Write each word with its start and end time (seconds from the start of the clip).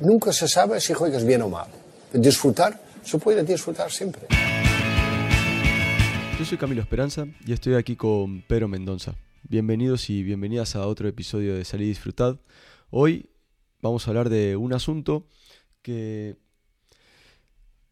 Nunca 0.00 0.32
se 0.32 0.48
sabe 0.48 0.80
si 0.80 0.92
juegas 0.92 1.24
bien 1.24 1.42
o 1.42 1.48
mal. 1.48 1.68
Disfrutar, 2.12 2.82
se 3.04 3.16
puede 3.18 3.44
disfrutar 3.44 3.92
siempre. 3.92 4.26
Yo 6.36 6.44
soy 6.44 6.58
Camilo 6.58 6.82
Esperanza 6.82 7.26
y 7.46 7.52
estoy 7.52 7.74
aquí 7.74 7.94
con 7.94 8.42
Pedro 8.42 8.66
Mendoza. 8.66 9.14
Bienvenidos 9.44 10.10
y 10.10 10.24
bienvenidas 10.24 10.74
a 10.74 10.86
otro 10.88 11.06
episodio 11.06 11.54
de 11.54 11.64
Salir 11.64 11.86
y 11.86 11.90
Disfrutar. 11.90 12.40
Hoy 12.90 13.30
vamos 13.82 14.06
a 14.06 14.10
hablar 14.10 14.30
de 14.30 14.56
un 14.56 14.72
asunto 14.72 15.28
que, 15.80 16.38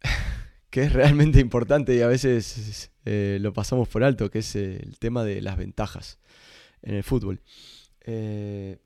que 0.71 0.82
es 0.82 0.93
realmente 0.93 1.39
importante 1.39 1.95
y 1.95 2.00
a 2.00 2.09
veces 2.09 2.91
eh, 3.05 3.39
lo 3.41 3.53
pasamos 3.53 3.87
por 3.89 4.03
alto, 4.03 4.29
que 4.29 4.41
es 4.41 4.57
el 4.57 4.98
tema 4.98 5.23
de 5.23 5.41
las 5.41 5.57
ventajas 5.57 6.19
en 6.82 6.96
el 6.96 7.05
fútbol. 7.05 7.41
Eh, 8.00 8.79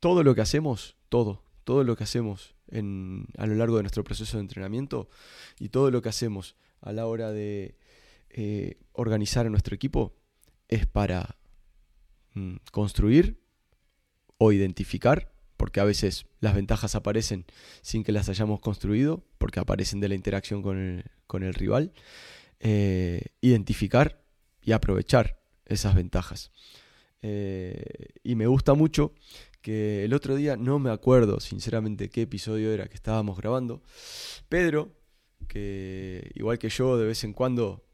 todo 0.00 0.22
lo 0.22 0.34
que 0.34 0.40
hacemos, 0.40 0.96
todo, 1.10 1.42
todo 1.64 1.84
lo 1.84 1.96
que 1.96 2.04
hacemos 2.04 2.54
a 2.70 3.46
lo 3.46 3.54
largo 3.54 3.76
de 3.76 3.82
nuestro 3.82 4.04
proceso 4.04 4.36
de 4.36 4.42
entrenamiento 4.42 5.08
y 5.58 5.68
todo 5.68 5.90
lo 5.90 6.00
que 6.00 6.08
hacemos 6.08 6.56
a 6.80 6.92
la 6.92 7.06
hora 7.06 7.30
de 7.30 7.76
eh, 8.30 8.78
organizar 8.92 9.46
a 9.46 9.50
nuestro 9.50 9.74
equipo 9.74 10.14
es 10.68 10.86
para 10.86 11.36
mm, 12.34 12.56
construir 12.70 13.42
o 14.38 14.52
identificar, 14.52 15.32
porque 15.56 15.80
a 15.80 15.84
veces 15.84 16.26
las 16.40 16.54
ventajas 16.54 16.94
aparecen 16.94 17.44
sin 17.82 18.02
que 18.04 18.12
las 18.12 18.28
hayamos 18.28 18.60
construido, 18.60 19.24
porque 19.38 19.60
aparecen 19.60 20.00
de 20.00 20.08
la 20.08 20.14
interacción 20.14 20.62
con 20.62 21.42
el, 21.42 21.54
rival, 21.54 21.92
eh, 22.58 23.26
identificar 23.40 24.24
y 24.62 24.72
aprovechar 24.72 25.38
esas 25.66 25.94
ventajas. 25.94 26.50
Eh, 27.20 27.84
y 28.24 28.34
me 28.34 28.46
gusta 28.46 28.74
mucho 28.74 29.14
que 29.62 30.04
el 30.04 30.12
otro 30.12 30.34
día, 30.34 30.56
no 30.56 30.78
me 30.78 30.90
acuerdo 30.90 31.40
sinceramente 31.40 32.10
qué 32.10 32.22
episodio 32.22 32.72
era 32.72 32.88
que 32.88 32.96
estábamos 32.96 33.38
grabando, 33.38 33.82
Pedro, 34.48 34.92
que 35.48 36.30
igual 36.34 36.58
que 36.58 36.68
yo 36.68 36.98
de 36.98 37.06
vez 37.06 37.24
en 37.24 37.32
cuando, 37.32 37.84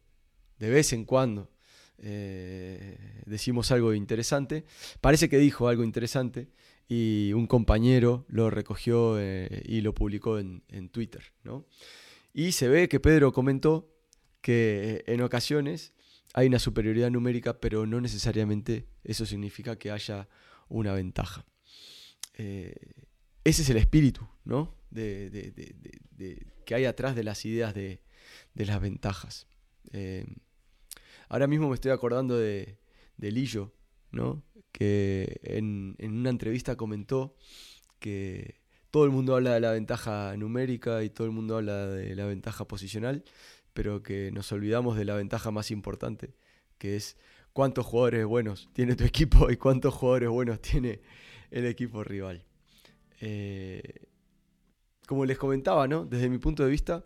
de 0.59 0.70
vez 0.70 0.93
en 0.93 1.05
cuando, 1.05 1.51
eh, 1.98 3.23
decimos 3.27 3.70
algo 3.70 3.93
interesante, 3.93 4.65
parece 5.01 5.28
que 5.28 5.39
dijo 5.39 5.69
algo 5.69 5.84
interesante 5.84 6.48
y 6.89 7.33
un 7.34 7.47
compañero 7.47 8.25
lo 8.28 8.50
recogió 8.50 9.17
eh, 9.19 9.62
y 9.67 9.83
lo 9.83 9.95
publicó 9.95 10.39
en, 10.39 10.62
en 10.69 10.89
Twitter. 10.89 11.33
¿no? 11.45 11.67
Y 12.33 12.53
se 12.53 12.69
ve 12.69 12.89
que 12.89 13.00
Pedro 13.00 13.33
comentó 13.33 13.93
que 14.41 15.05
en 15.06 15.21
ocasiones 15.21 15.93
hay 16.34 16.47
una 16.47 16.59
superioridad 16.59 17.11
numérica, 17.11 17.61
pero 17.61 17.84
no 17.84 18.00
necesariamente 18.00 18.87
eso 19.05 19.27
significa 19.27 19.77
que 19.77 19.91
haya 19.91 20.28
una 20.69 20.93
ventaja. 20.93 21.45
Eh, 22.39 22.75
ese 23.44 23.62
es 23.62 23.70
el 23.70 23.77
espíritu, 23.77 24.27
¿no? 24.44 24.75
De, 24.91 25.55
que 26.64 26.75
hay 26.75 26.84
atrás 26.86 27.14
de 27.14 27.25
las 27.25 27.44
ideas 27.44 27.75
de, 27.75 28.00
las 28.55 28.81
ventajas. 28.81 29.47
Eh, 29.92 30.27
ahora 31.28 31.47
mismo 31.47 31.69
me 31.69 31.75
estoy 31.75 31.91
acordando 31.91 32.39
de, 32.39 32.78
Lillo, 33.19 33.72
¿no? 34.12 34.42
Que 34.72 35.41
en, 35.42 35.97
en 35.98 36.12
una 36.12 36.31
entrevista 36.31 36.77
comentó 36.77 37.36
que 37.98 38.61
todo 38.91 39.05
el 39.05 39.11
mundo 39.11 39.34
habla 39.34 39.55
de 39.55 39.61
la 39.61 39.72
ventaja 39.72 40.36
numérica 40.36 41.03
y 41.03 41.11
todo 41.11 41.27
el 41.27 41.33
mundo 41.33 41.56
habla 41.56 41.86
de 41.89 42.14
la 42.14 42.27
ventaja 42.27 42.66
posicional, 42.66 43.25
pero 43.75 44.03
que 44.03 44.31
nos 44.33 44.50
olvidamos 44.53 44.97
de 44.97 45.05
la 45.05 45.14
ventaja 45.14 45.50
más 45.50 45.70
importante, 45.70 46.34
que 46.78 46.97
es 46.97 47.16
cuántos 47.53 47.86
jugadores 47.86 48.25
buenos 48.27 48.69
tiene 48.72 48.94
tu 48.94 49.05
equipo 49.05 49.50
y 49.50 49.56
cuántos 49.56 49.94
jugadores 49.94 50.28
buenos 50.28 50.61
tiene 50.61 51.00
el 51.51 51.67
equipo 51.67 52.05
rival. 52.05 52.45
Eh, 53.21 54.07
como 55.07 55.25
les 55.25 55.39
comentaba, 55.39 55.89
¿no? 55.89 56.05
desde 56.05 56.29
mi 56.29 56.39
punto 56.39 56.65
de 56.65 56.71
vista, 56.71 57.05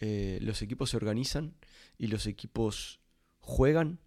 eh, 0.00 0.38
los 0.42 0.62
equipos 0.62 0.90
se 0.90 0.96
organizan 0.96 1.54
y 1.98 2.06
los 2.06 2.26
equipos 2.26 3.00
juegan 3.40 4.00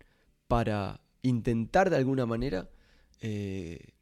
para 0.48 1.02
intentar 1.22 1.90
de 1.90 1.98
alguna 1.98 2.26
manera 2.26 2.70
eh, 3.22 3.94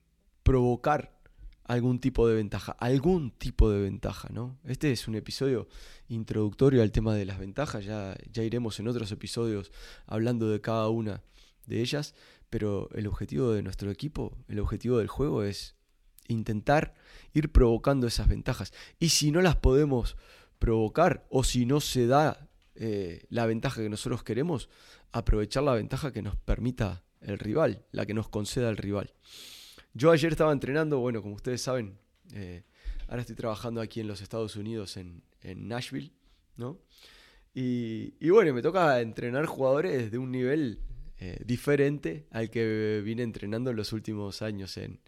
provocar 0.43 1.17
algún 1.63 1.99
tipo 1.99 2.27
de 2.27 2.35
ventaja, 2.35 2.71
algún 2.73 3.31
tipo 3.31 3.69
de 3.69 3.81
ventaja, 3.81 4.29
¿no? 4.31 4.57
Este 4.63 4.91
es 4.91 5.07
un 5.07 5.15
episodio 5.15 5.67
introductorio 6.07 6.81
al 6.81 6.91
tema 6.91 7.13
de 7.13 7.25
las 7.25 7.39
ventajas, 7.39 7.83
ya, 7.83 8.15
ya 8.31 8.43
iremos 8.43 8.79
en 8.79 8.87
otros 8.87 9.11
episodios 9.11 9.71
hablando 10.05 10.49
de 10.49 10.61
cada 10.61 10.87
una 10.87 11.23
de 11.65 11.81
ellas, 11.81 12.15
pero 12.49 12.89
el 12.93 13.07
objetivo 13.07 13.51
de 13.51 13.63
nuestro 13.63 13.91
equipo, 13.91 14.37
el 14.47 14.59
objetivo 14.59 14.97
del 14.97 15.07
juego 15.07 15.43
es 15.43 15.75
intentar 16.27 16.95
ir 17.33 17.51
provocando 17.51 18.07
esas 18.07 18.27
ventajas. 18.27 18.73
Y 18.99 19.09
si 19.09 19.31
no 19.31 19.41
las 19.41 19.55
podemos 19.55 20.17
provocar 20.59 21.25
o 21.29 21.43
si 21.43 21.65
no 21.65 21.79
se 21.79 22.07
da 22.07 22.49
eh, 22.75 23.25
la 23.29 23.45
ventaja 23.45 23.81
que 23.81 23.89
nosotros 23.89 24.23
queremos, 24.23 24.69
aprovechar 25.11 25.63
la 25.63 25.73
ventaja 25.73 26.11
que 26.11 26.21
nos 26.21 26.35
permita 26.35 27.03
el 27.21 27.39
rival, 27.39 27.85
la 27.91 28.05
que 28.05 28.13
nos 28.13 28.29
conceda 28.29 28.69
el 28.69 28.77
rival. 28.77 29.13
Yo 29.93 30.11
ayer 30.11 30.31
estaba 30.31 30.51
entrenando, 30.51 30.99
bueno, 30.99 31.21
como 31.21 31.35
ustedes 31.35 31.61
saben, 31.61 31.97
eh, 32.33 32.63
ahora 33.07 33.21
estoy 33.21 33.35
trabajando 33.35 33.81
aquí 33.81 33.99
en 33.99 34.07
los 34.07 34.21
Estados 34.21 34.55
Unidos, 34.55 34.97
en, 34.97 35.23
Nashville, 35.55 36.11
¿no? 36.57 36.77
Y, 37.53 38.29
bueno, 38.29 38.53
me 38.53 38.61
toca 38.61 38.99
entrenar 38.99 39.45
jugadores 39.45 40.11
de 40.11 40.17
un 40.17 40.29
nivel 40.29 40.81
eh, 41.19 41.41
diferente 41.43 42.27
al 42.29 42.51
que 42.51 43.01
vine 43.03 43.23
entrenando 43.23 43.71
en 43.71 43.75
los 43.75 43.91
últimos 43.91 44.43
años 44.43 44.77
en, 44.77 44.99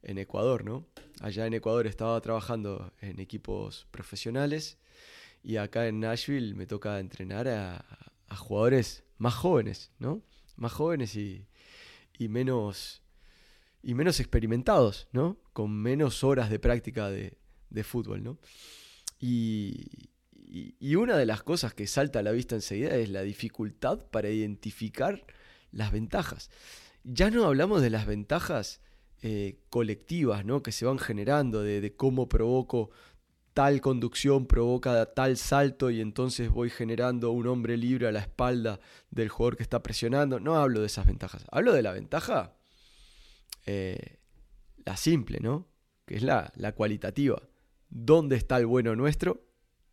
Ecuador, 0.00 0.64
¿no? 0.64 0.86
Allá 1.20 1.46
en 1.46 1.52
Ecuador 1.52 1.86
estaba 1.86 2.18
trabajando 2.22 2.94
en 3.00 3.20
equipos 3.20 3.86
profesionales 3.90 4.78
y 5.42 5.56
acá 5.56 5.86
en 5.86 6.00
Nashville 6.00 6.54
me 6.54 6.66
toca 6.66 6.98
entrenar 7.00 7.48
a, 7.48 7.84
jugadores 8.36 9.04
más 9.18 9.34
jóvenes, 9.34 9.90
¿no? 9.98 10.22
Más 10.56 10.72
jóvenes 10.72 11.16
y, 11.16 11.46
menos 12.18 13.02
y 13.82 13.92
menos 13.92 14.20
experimentados, 14.20 15.08
¿no? 15.12 15.36
Con 15.52 15.70
menos 15.72 16.24
horas 16.24 16.48
de 16.48 16.58
práctica 16.58 17.10
de, 17.10 17.36
fútbol, 17.82 18.22
¿no? 18.22 18.38
Y, 19.20 20.08
y, 20.46 20.94
una 20.94 21.18
de 21.18 21.26
las 21.26 21.42
cosas 21.42 21.74
que 21.74 21.86
salta 21.86 22.20
a 22.20 22.22
la 22.22 22.32
vista 22.32 22.54
enseguida 22.54 22.96
es 22.96 23.10
la 23.10 23.22
dificultad 23.22 24.06
para 24.10 24.30
identificar 24.30 25.26
las 25.72 25.92
ventajas. 25.92 26.50
Ya 27.04 27.30
no 27.30 27.44
hablamos 27.44 27.82
de 27.82 27.90
las 27.90 28.06
ventajas 28.06 28.80
eh, 29.22 29.58
colectivas 29.70 30.44
¿no? 30.44 30.62
que 30.62 30.72
se 30.72 30.84
van 30.84 30.98
generando, 30.98 31.62
de, 31.62 31.94
cómo 31.96 32.28
provoco 32.28 32.90
tal 33.52 33.80
conducción, 33.80 34.46
provoca 34.46 35.06
tal 35.06 35.36
salto 35.36 35.90
y 35.90 36.00
entonces 36.00 36.50
voy 36.50 36.70
generando 36.70 37.32
un 37.32 37.48
hombre 37.48 37.76
libre 37.76 38.06
a 38.06 38.12
la 38.12 38.20
espalda 38.20 38.78
del 39.10 39.28
jugador 39.28 39.56
que 39.56 39.64
está 39.64 39.82
presionando. 39.82 40.38
No 40.38 40.56
hablo 40.56 40.80
de 40.80 40.86
esas 40.86 41.06
ventajas. 41.06 41.44
Hablo 41.50 41.72
de 41.72 41.82
la 41.82 41.92
ventaja, 41.92 42.54
eh, 43.66 44.18
la 44.84 44.96
simple, 44.96 45.40
¿no? 45.40 45.66
Que 46.06 46.16
es 46.16 46.22
la, 46.22 46.52
la 46.54 46.72
cualitativa. 46.72 47.42
¿Dónde 47.90 48.36
está 48.36 48.58
el 48.58 48.66
bueno 48.66 48.94
nuestro? 48.94 49.44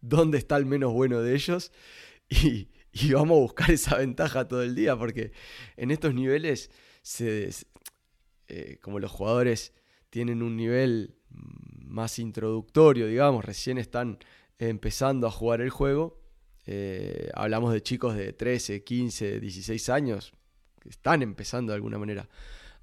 ¿Dónde 0.01 0.37
está 0.37 0.57
el 0.57 0.65
menos 0.65 0.93
bueno 0.93 1.21
de 1.21 1.33
ellos? 1.33 1.71
Y, 2.27 2.69
y 3.01 3.11
vamos 3.11 3.35
a 3.37 3.41
buscar 3.41 3.71
esa 3.71 3.97
ventaja 3.97 4.47
todo 4.47 4.63
el 4.63 4.73
día, 4.73 4.97
porque 4.97 5.33
en 5.75 5.91
estos 5.91 6.13
niveles, 6.13 6.71
eh, 7.19 8.77
como 8.81 8.99
los 8.99 9.11
jugadores 9.11 9.73
tienen 10.09 10.41
un 10.41 10.55
nivel 10.55 11.17
más 11.29 12.19
introductorio, 12.19 13.07
digamos, 13.07 13.43
recién 13.43 13.77
están 13.77 14.17
empezando 14.59 15.27
a 15.27 15.31
jugar 15.31 15.59
el 15.59 15.71
juego, 15.71 16.21
eh, 16.65 17.29
hablamos 17.33 17.73
de 17.73 17.83
chicos 17.83 18.15
de 18.15 18.31
13, 18.31 18.85
15, 18.85 19.41
16 19.41 19.89
años, 19.89 20.33
que 20.79 20.87
están 20.87 21.21
empezando 21.21 21.73
de 21.73 21.75
alguna 21.75 21.97
manera 21.97 22.29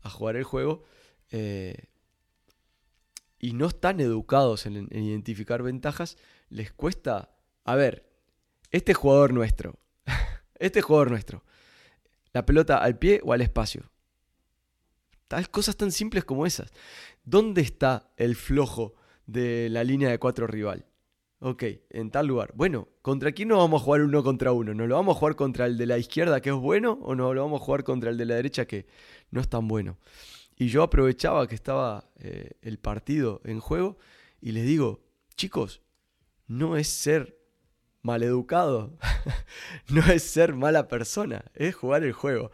a 0.02 0.10
jugar 0.10 0.36
el 0.36 0.44
juego, 0.44 0.84
eh, 1.30 1.86
y 3.38 3.54
no 3.54 3.66
están 3.66 3.98
educados 4.00 4.66
en 4.66 4.88
identificar 4.92 5.62
ventajas, 5.62 6.18
les 6.50 6.70
cuesta, 6.70 7.34
a 7.64 7.74
ver, 7.76 8.12
este 8.70 8.94
jugador 8.94 9.32
nuestro, 9.32 9.81
este 10.62 10.80
jugador 10.80 11.10
nuestro. 11.10 11.44
La 12.32 12.46
pelota 12.46 12.78
al 12.78 12.98
pie 12.98 13.20
o 13.24 13.32
al 13.32 13.42
espacio. 13.42 13.90
Tal 15.28 15.50
cosas 15.50 15.76
tan 15.76 15.92
simples 15.92 16.24
como 16.24 16.46
esas. 16.46 16.70
¿Dónde 17.24 17.62
está 17.62 18.10
el 18.16 18.36
flojo 18.36 18.94
de 19.26 19.68
la 19.70 19.84
línea 19.84 20.10
de 20.10 20.18
cuatro 20.18 20.46
rival? 20.46 20.86
Ok, 21.40 21.64
en 21.90 22.10
tal 22.10 22.28
lugar. 22.28 22.52
Bueno, 22.54 22.88
¿contra 23.02 23.32
quién 23.32 23.48
nos 23.48 23.58
vamos 23.58 23.82
a 23.82 23.84
jugar 23.84 24.02
uno 24.02 24.22
contra 24.22 24.52
uno? 24.52 24.74
¿Nos 24.74 24.88
lo 24.88 24.94
vamos 24.94 25.16
a 25.16 25.18
jugar 25.18 25.34
contra 25.34 25.66
el 25.66 25.76
de 25.76 25.86
la 25.86 25.98
izquierda 25.98 26.40
que 26.40 26.50
es 26.50 26.56
bueno 26.56 26.98
o 27.02 27.16
nos 27.16 27.34
lo 27.34 27.42
vamos 27.42 27.60
a 27.60 27.64
jugar 27.64 27.82
contra 27.82 28.10
el 28.10 28.16
de 28.16 28.26
la 28.26 28.36
derecha 28.36 28.66
que 28.66 28.86
no 29.30 29.40
es 29.40 29.48
tan 29.48 29.66
bueno? 29.66 29.98
Y 30.56 30.68
yo 30.68 30.84
aprovechaba 30.84 31.48
que 31.48 31.56
estaba 31.56 32.08
eh, 32.20 32.52
el 32.62 32.78
partido 32.78 33.40
en 33.44 33.58
juego 33.58 33.98
y 34.40 34.52
les 34.52 34.64
digo, 34.64 35.02
chicos, 35.34 35.82
no 36.46 36.76
es 36.76 36.86
ser 36.86 37.41
maleducado. 38.02 38.98
no 39.88 40.02
es 40.12 40.22
ser 40.22 40.54
mala 40.54 40.88
persona, 40.88 41.44
es 41.54 41.74
jugar 41.74 42.02
el 42.02 42.12
juego. 42.12 42.50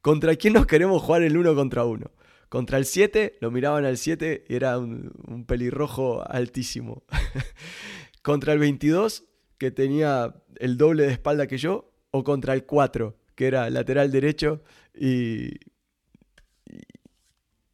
¿Contra 0.00 0.34
quién 0.36 0.54
nos 0.54 0.66
queremos 0.66 1.02
jugar 1.02 1.22
el 1.22 1.36
uno 1.36 1.54
contra 1.54 1.84
uno? 1.84 2.10
Contra 2.48 2.76
el 2.76 2.84
7, 2.84 3.38
lo 3.40 3.50
miraban 3.50 3.84
al 3.84 3.96
7 3.96 4.44
y 4.48 4.54
era 4.54 4.78
un, 4.78 5.44
pelirrojo 5.46 6.22
altísimo. 6.28 7.04
contra 8.22 8.52
el 8.52 8.58
22, 8.58 9.24
que 9.58 9.70
tenía 9.70 10.34
el 10.56 10.76
doble 10.76 11.04
de 11.04 11.12
espalda 11.12 11.46
que 11.46 11.56
yo, 11.56 11.92
o 12.10 12.24
contra 12.24 12.52
el 12.52 12.66
4, 12.66 13.16
que 13.34 13.46
era 13.46 13.70
lateral 13.70 14.10
derecho 14.10 14.62
y, 14.94 15.60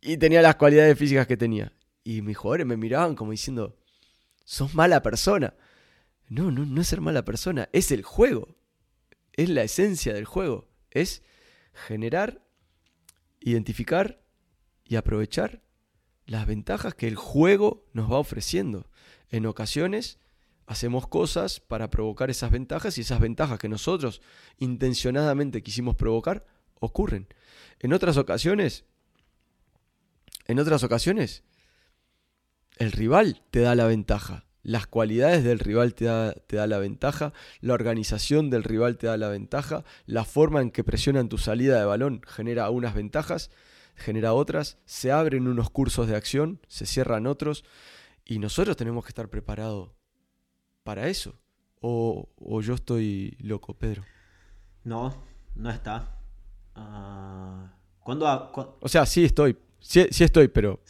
y, 0.00 0.16
tenía 0.18 0.42
las 0.42 0.54
cualidades 0.56 0.96
físicas 0.96 1.26
que 1.26 1.36
tenía. 1.36 1.72
Y 2.04 2.22
mis 2.22 2.36
jugadores 2.36 2.66
me 2.66 2.76
miraban 2.76 3.16
como 3.16 3.32
diciendo, 3.32 3.76
sos 4.44 4.74
mala 4.74 5.02
persona. 5.02 5.54
No, 6.28 6.50
no, 6.50 6.64
no 6.66 6.80
es 6.80 6.88
ser 6.88 7.00
mala 7.00 7.24
persona, 7.24 7.68
es 7.72 7.90
el 7.90 8.02
juego. 8.02 8.56
Es 9.32 9.48
la 9.48 9.62
esencia 9.62 10.12
del 10.12 10.24
juego. 10.24 10.68
Es 10.90 11.22
generar, 11.72 12.44
identificar 13.40 14.20
y 14.84 14.96
aprovechar 14.96 15.62
las 16.26 16.46
ventajas 16.46 16.94
que 16.94 17.08
el 17.08 17.16
juego 17.16 17.86
nos 17.92 18.10
va 18.10 18.18
ofreciendo. 18.18 18.90
En 19.30 19.46
ocasiones 19.46 20.18
hacemos 20.66 21.08
cosas 21.08 21.60
para 21.60 21.88
provocar 21.90 22.30
esas 22.30 22.50
ventajas 22.50 22.98
y 22.98 23.00
esas 23.00 23.20
ventajas 23.20 23.58
que 23.58 23.68
nosotros 23.68 24.20
intencionadamente 24.58 25.62
quisimos 25.62 25.96
provocar 25.96 26.46
ocurren. 26.80 27.28
En 27.80 27.92
otras 27.92 28.18
ocasiones, 28.18 28.84
en 30.46 30.58
otras 30.58 30.82
ocasiones, 30.82 31.44
el 32.76 32.92
rival 32.92 33.42
te 33.50 33.60
da 33.60 33.74
la 33.74 33.86
ventaja. 33.86 34.47
Las 34.68 34.86
cualidades 34.86 35.44
del 35.44 35.60
rival 35.60 35.94
te 35.94 36.04
da, 36.04 36.34
te 36.34 36.56
da, 36.56 36.66
la 36.66 36.76
ventaja, 36.78 37.32
la 37.62 37.72
organización 37.72 38.50
del 38.50 38.64
rival 38.64 38.98
te 38.98 39.06
da 39.06 39.16
la 39.16 39.30
ventaja, 39.30 39.82
la 40.04 40.26
forma 40.26 40.60
en 40.60 40.70
que 40.70 40.84
presionan 40.84 41.30
tu 41.30 41.38
salida 41.38 41.78
de 41.78 41.86
balón 41.86 42.20
genera 42.26 42.68
unas 42.68 42.94
ventajas, 42.94 43.50
genera 43.94 44.34
otras, 44.34 44.76
se 44.84 45.10
abren 45.10 45.48
unos 45.48 45.70
cursos 45.70 46.06
de 46.06 46.16
acción, 46.16 46.60
se 46.68 46.84
cierran 46.84 47.26
otros, 47.26 47.64
y 48.26 48.40
nosotros 48.40 48.76
tenemos 48.76 49.06
que 49.06 49.08
estar 49.08 49.30
preparados 49.30 49.92
para 50.82 51.08
eso. 51.08 51.38
O, 51.80 52.28
yo 52.60 52.74
estoy 52.74 53.38
loco, 53.40 53.72
Pedro. 53.72 54.04
No, 54.84 55.14
no 55.54 55.70
está. 55.70 56.20
Uh, 56.76 57.68
¿cuándo, 58.00 58.52
O 58.80 58.88
sea, 58.90 59.06
sí 59.06 59.24
estoy. 59.24 59.56
Sí, 59.80 60.06
estoy, 60.20 60.48
pero... 60.48 60.80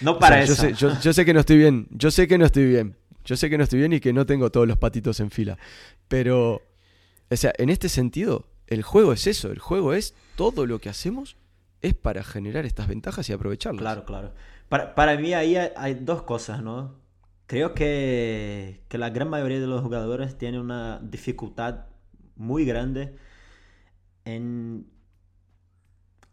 No, 0.00 0.18
para 0.18 0.42
eso. 0.42 0.68
Yo 0.70 1.12
sé, 1.12 1.24
que 1.24 1.34
no 1.34 1.40
estoy 1.40 1.58
bien. 1.58 1.88
Yo 1.90 2.10
sé 2.10 2.28
que 2.28 2.38
no 2.38 2.46
estoy 2.46 2.66
bien. 2.66 2.96
Yo 3.24 3.36
sé 3.36 3.50
que 3.50 3.58
no 3.58 3.64
estoy 3.64 3.80
bien 3.80 3.92
y 3.92 4.00
que 4.00 4.12
no 4.12 4.26
tengo 4.26 4.50
todos 4.50 4.68
los 4.68 4.78
patitos 4.78 5.18
en 5.20 5.30
fila. 5.30 5.58
Pero, 6.08 6.62
o 7.30 7.36
sea, 7.36 7.52
en 7.58 7.70
este 7.70 7.88
sentido, 7.88 8.46
el 8.68 8.82
juego 8.82 9.12
es 9.12 9.26
eso. 9.26 9.50
El 9.50 9.58
juego 9.58 9.94
es 9.94 10.14
todo 10.36 10.66
lo 10.66 10.78
que 10.78 10.88
hacemos 10.88 11.36
es 11.82 11.94
para 11.94 12.22
generar 12.22 12.66
estas 12.66 12.88
ventajas 12.88 13.28
y 13.28 13.32
aprovecharlas. 13.32 13.80
Claro, 13.80 14.04
claro. 14.04 14.32
Para, 14.68 14.94
para 14.94 15.16
mí 15.16 15.34
ahí 15.34 15.56
hay 15.56 15.94
dos 15.94 16.22
cosas, 16.22 16.62
¿no? 16.62 17.06
Creo 17.46 17.74
que, 17.74 18.82
la 18.90 19.10
gran 19.10 19.28
mayoría 19.28 19.60
de 19.60 19.68
los 19.68 19.82
jugadores 19.82 20.36
tienen 20.36 20.60
una 20.60 20.98
dificultad 21.00 21.86
muy 22.34 22.64
grande 22.64 23.16
en 24.24 24.90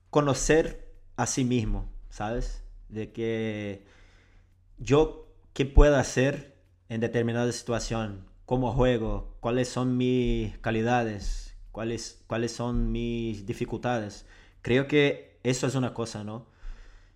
conocer 0.10 0.93
a 1.15 1.25
sí 1.25 1.44
mismo, 1.44 1.89
¿sabes? 2.10 2.63
De 2.89 3.12
que 3.12 3.86
yo, 4.77 5.27
¿qué 5.54 5.65
puedo 5.65 5.98
hacer 5.98 6.56
en 6.89 7.01
determinada 7.01 7.51
situación? 7.51 8.25
¿Cómo 8.45 8.74
juego? 8.74 9.36
¿Cuáles 9.39 9.69
son 9.69 9.98
mis 9.98 10.57
calidades? 10.60 11.56
¿Cuáles, 11.71 12.24
cuáles 12.27 12.51
son 12.51 12.92
mis 12.92 13.45
dificultades? 13.45 14.25
Creo 14.62 14.88
que 14.88 15.39
eso 15.44 15.68
es 15.68 15.75
una 15.75 15.94
cosa, 15.94 16.24
¿no? 16.24 16.48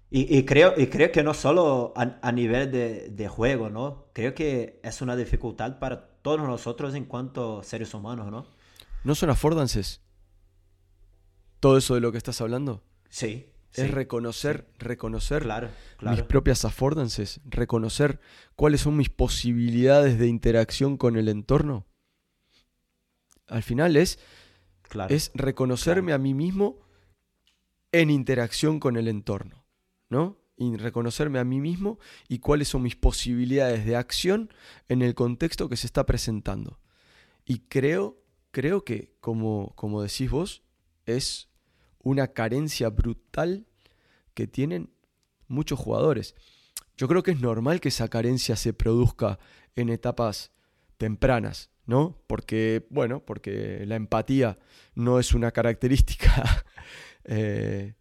Y, 0.09 0.45
creo, 0.45 0.73
y 0.77 0.87
creo 0.87 1.11
que 1.11 1.21
no 1.21 1.33
solo 1.33 1.93
a, 1.97 2.31
nivel 2.31 2.71
de, 2.71 3.27
juego, 3.27 3.69
¿no? 3.69 4.05
Creo 4.13 4.33
que 4.33 4.79
es 4.81 5.01
una 5.01 5.17
dificultad 5.17 5.79
para 5.79 6.07
todos 6.21 6.39
nosotros 6.39 6.95
en 6.95 7.03
cuanto 7.03 7.61
seres 7.61 7.93
humanos, 7.93 8.31
¿no? 8.31 8.47
¿No 9.03 9.15
son 9.15 9.29
affordances? 9.29 10.01
¿Todo 11.59 11.77
eso 11.77 11.95
de 11.95 11.99
lo 11.99 12.13
que 12.13 12.17
estás 12.17 12.39
hablando? 12.39 12.83
Sí. 13.09 13.51
Es 13.73 13.91
reconocer, 13.91 14.67
reconocer 14.79 15.43
claro, 15.43 15.69
mis 16.01 16.23
propias 16.23 16.65
affordances, 16.65 17.41
reconocer 17.45 18.19
cuáles 18.55 18.81
son 18.81 18.97
mis 18.97 19.09
posibilidades 19.09 20.17
de 20.17 20.27
interacción 20.27 20.97
con 20.97 21.15
el 21.15 21.29
entorno. 21.29 21.85
Al 23.47 23.63
final 23.63 23.95
es, 23.95 24.19
es 25.09 25.31
reconocerme 25.35 26.13
a 26.13 26.17
mí 26.17 26.33
mismo 26.33 26.79
en 27.91 28.09
interacción 28.09 28.79
con 28.79 28.97
el 28.97 29.07
entorno. 29.07 29.67
¿no? 30.09 30.37
Y 30.55 30.75
reconocerme 30.77 31.39
a 31.39 31.43
mí 31.43 31.59
mismo 31.59 31.99
y 32.27 32.39
cuáles 32.39 32.69
son 32.69 32.81
mis 32.81 32.95
posibilidades 32.95 33.85
de 33.85 33.95
acción 33.95 34.51
en 34.87 35.01
el 35.01 35.13
contexto 35.13 35.69
que 35.69 35.77
se 35.77 35.87
está 35.87 36.05
presentando. 36.05 36.79
Y 37.45 37.59
creo, 37.59 38.23
creo 38.51 38.83
que, 38.83 39.15
como, 39.19 39.73
como 39.75 40.01
decís 40.01 40.29
vos, 40.31 40.63
es 41.05 41.46
una 42.07 42.27
carencia 42.27 42.89
brutal 42.89 43.65
que 44.33 44.47
tienen 44.47 44.89
muchos 45.47 45.79
jugadores. 45.79 46.35
Yo 46.95 47.07
creo 47.07 47.23
que 47.23 47.31
es 47.31 47.39
normal 47.39 47.79
que 47.79 47.89
esa 47.89 48.07
carencia 48.07 48.55
se 48.55 48.73
produzca 48.73 49.39
en 49.75 49.89
etapas 49.89 50.51
tempranas, 50.97 51.69
¿no? 51.85 52.21
Porque, 52.27 52.87
bueno, 52.89 53.23
porque 53.23 53.83
la 53.85 53.95
empatía 53.95 54.57
no 54.95 55.19
es 55.19 55.33
una 55.33 55.51
característica 55.51 56.65
eh, 57.25 57.93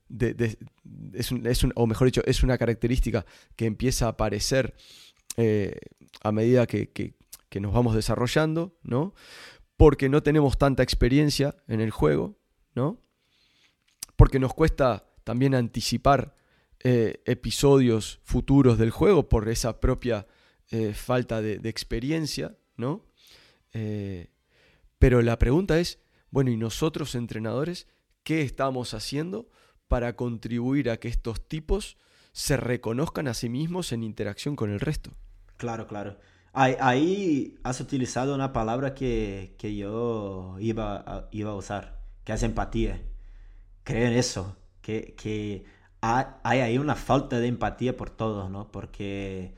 es, 1.13 1.65
o 1.75 1.87
mejor 1.87 2.07
dicho, 2.07 2.23
es 2.25 2.43
una 2.43 2.59
característica 2.59 3.27
que 3.57 3.67
empieza 3.67 4.07
a 4.07 4.11
aparecer 4.11 4.75
eh, 5.37 5.79
a 6.23 6.33
medida 6.33 6.67
que, 6.67 7.15
nos 7.59 7.73
vamos 7.73 7.95
desarrollando, 7.95 8.77
¿no? 8.83 9.15
Porque 9.79 10.11
no 10.11 10.23
tenemos 10.23 10.59
tanta 10.59 10.83
experiencia 10.83 11.57
en 11.69 11.81
el 11.81 11.91
juego, 11.91 12.39
¿no? 12.75 13.01
Porque 14.17 14.39
nos 14.39 14.55
cuesta 14.55 15.07
también 15.25 15.55
anticipar 15.55 16.35
eh, 16.81 17.23
episodios 17.27 18.21
futuros 18.25 18.79
del 18.79 18.91
juego 18.91 19.29
por 19.29 19.49
esa 19.49 19.81
propia 19.81 20.27
falta 20.95 21.41
de, 21.41 21.69
experiencia, 21.69 22.57
¿no? 22.77 23.07
pero 24.99 25.23
la 25.23 25.39
pregunta 25.39 25.79
es, 25.79 26.01
bueno, 26.31 26.51
¿y 26.51 26.57
nosotros 26.57 27.15
entrenadores 27.15 27.87
qué 28.25 28.43
estamos 28.43 28.95
haciendo 28.95 29.49
para 29.87 30.17
contribuir 30.17 30.91
a 30.91 30.97
que 30.97 31.07
estos 31.07 31.47
tipos 31.47 31.97
se 32.37 32.59
reconozcan 32.59 33.29
a 33.29 33.35
sí 33.35 33.49
mismos 33.49 33.93
en 33.93 34.03
interacción 34.03 34.57
con 34.57 34.71
el 34.71 34.79
resto. 34.79 35.11
Claro, 35.57 35.87
claro. 35.87 36.19
Ahí, 36.53 37.57
has 37.63 37.81
utilizado 37.81 38.35
una 38.35 38.53
palabra 38.53 38.95
que, 38.95 39.57
yo 39.59 40.57
iba 40.59 40.97
a, 40.97 41.29
iba 41.31 41.53
a 41.53 41.55
usar, 41.55 42.01
que 42.25 42.35
es 42.35 42.43
empatía. 42.43 43.01
Creo 43.87 44.09
en 44.09 44.15
eso, 44.15 44.57
que, 44.83 45.65
hay, 46.01 46.59
ahí 46.61 46.77
una 46.77 46.97
falta 46.97 47.39
de 47.39 47.47
empatía 47.47 47.97
por 47.97 48.11
todos, 48.11 48.51
¿no? 48.51 48.73
Porque 48.73 49.55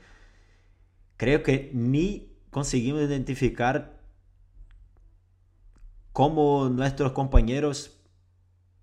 creo 1.17 1.41
que 1.41 1.71
ni 1.73 2.31
conseguimos 2.51 3.01
identificar 3.01 3.99
cómo 6.13 6.69
nuestros 6.69 7.13
compañeros 7.13 8.03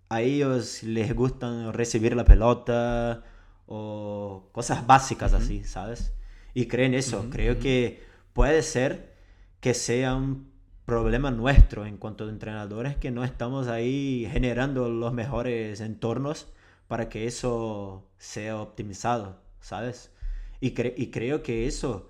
a 0.08 0.20
ellos 0.20 0.82
les 0.82 1.14
gustan 1.14 1.72
recibir 1.72 2.16
la 2.16 2.24
pelota 2.24 3.22
o 3.66 4.48
cosas 4.50 4.84
básicas 4.84 5.32
así, 5.32 5.62
¿sabes? 5.62 6.12
Y 6.54 6.66
creen 6.66 6.92
eso. 6.92 7.24
Creo 7.30 7.60
que 7.60 8.02
puede 8.32 8.62
ser 8.62 9.14
que 9.60 9.74
sea 9.74 10.16
un 10.16 10.55
problema 10.86 11.30
nuestro 11.30 11.84
en 11.84 11.98
cuanto 11.98 12.24
a 12.24 12.30
entrenadores 12.30 12.96
que 12.96 13.10
no 13.10 13.24
estamos 13.24 13.68
ahí 13.68 14.26
generando 14.30 14.88
los 14.88 15.12
mejores 15.12 15.80
entornos 15.80 16.46
para 16.88 17.08
que 17.08 17.26
eso 17.26 18.08
sea 18.18 18.60
optimizado, 18.60 19.42
¿sabes? 19.60 20.12
Y, 20.60 20.68
y 21.02 21.10
creo 21.10 21.42
que 21.42 21.66
eso 21.66 22.08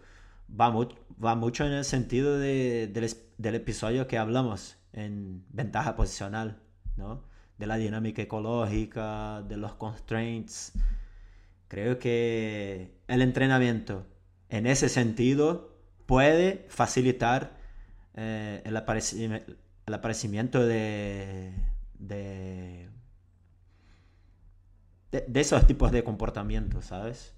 va, 0.48 0.70
va 1.24 1.34
mucho 1.34 1.66
en 1.66 1.72
el 1.72 1.84
sentido 1.84 2.38
de, 2.38 2.86
del, 2.86 3.10
del 3.38 3.54
episodio 3.54 4.06
que 4.06 4.18
hablamos 4.18 4.76
en 4.92 5.44
ventaja 5.50 5.96
posicional, 5.96 6.60
¿no? 6.96 7.24
de 7.58 7.66
la 7.66 7.76
dinámica 7.76 8.22
ecológica, 8.22 9.42
de 9.42 9.56
los 9.56 9.74
constraints. 9.74 10.72
Creo 11.68 11.98
que 11.98 12.94
el 13.08 13.22
entrenamiento 13.22 14.06
en 14.48 14.66
ese 14.66 14.88
sentido 14.88 15.74
puede 16.06 16.66
facilitar 16.68 17.55
eh, 18.16 18.62
el, 18.64 18.76
aparecimiento, 18.76 20.66
de, 20.66 21.52
de, 21.98 22.88
de, 25.10 25.40
esos 25.40 25.66
tipos 25.66 25.92
de 25.92 26.02
comportamientos, 26.02 26.86
¿sabes? 26.86 27.34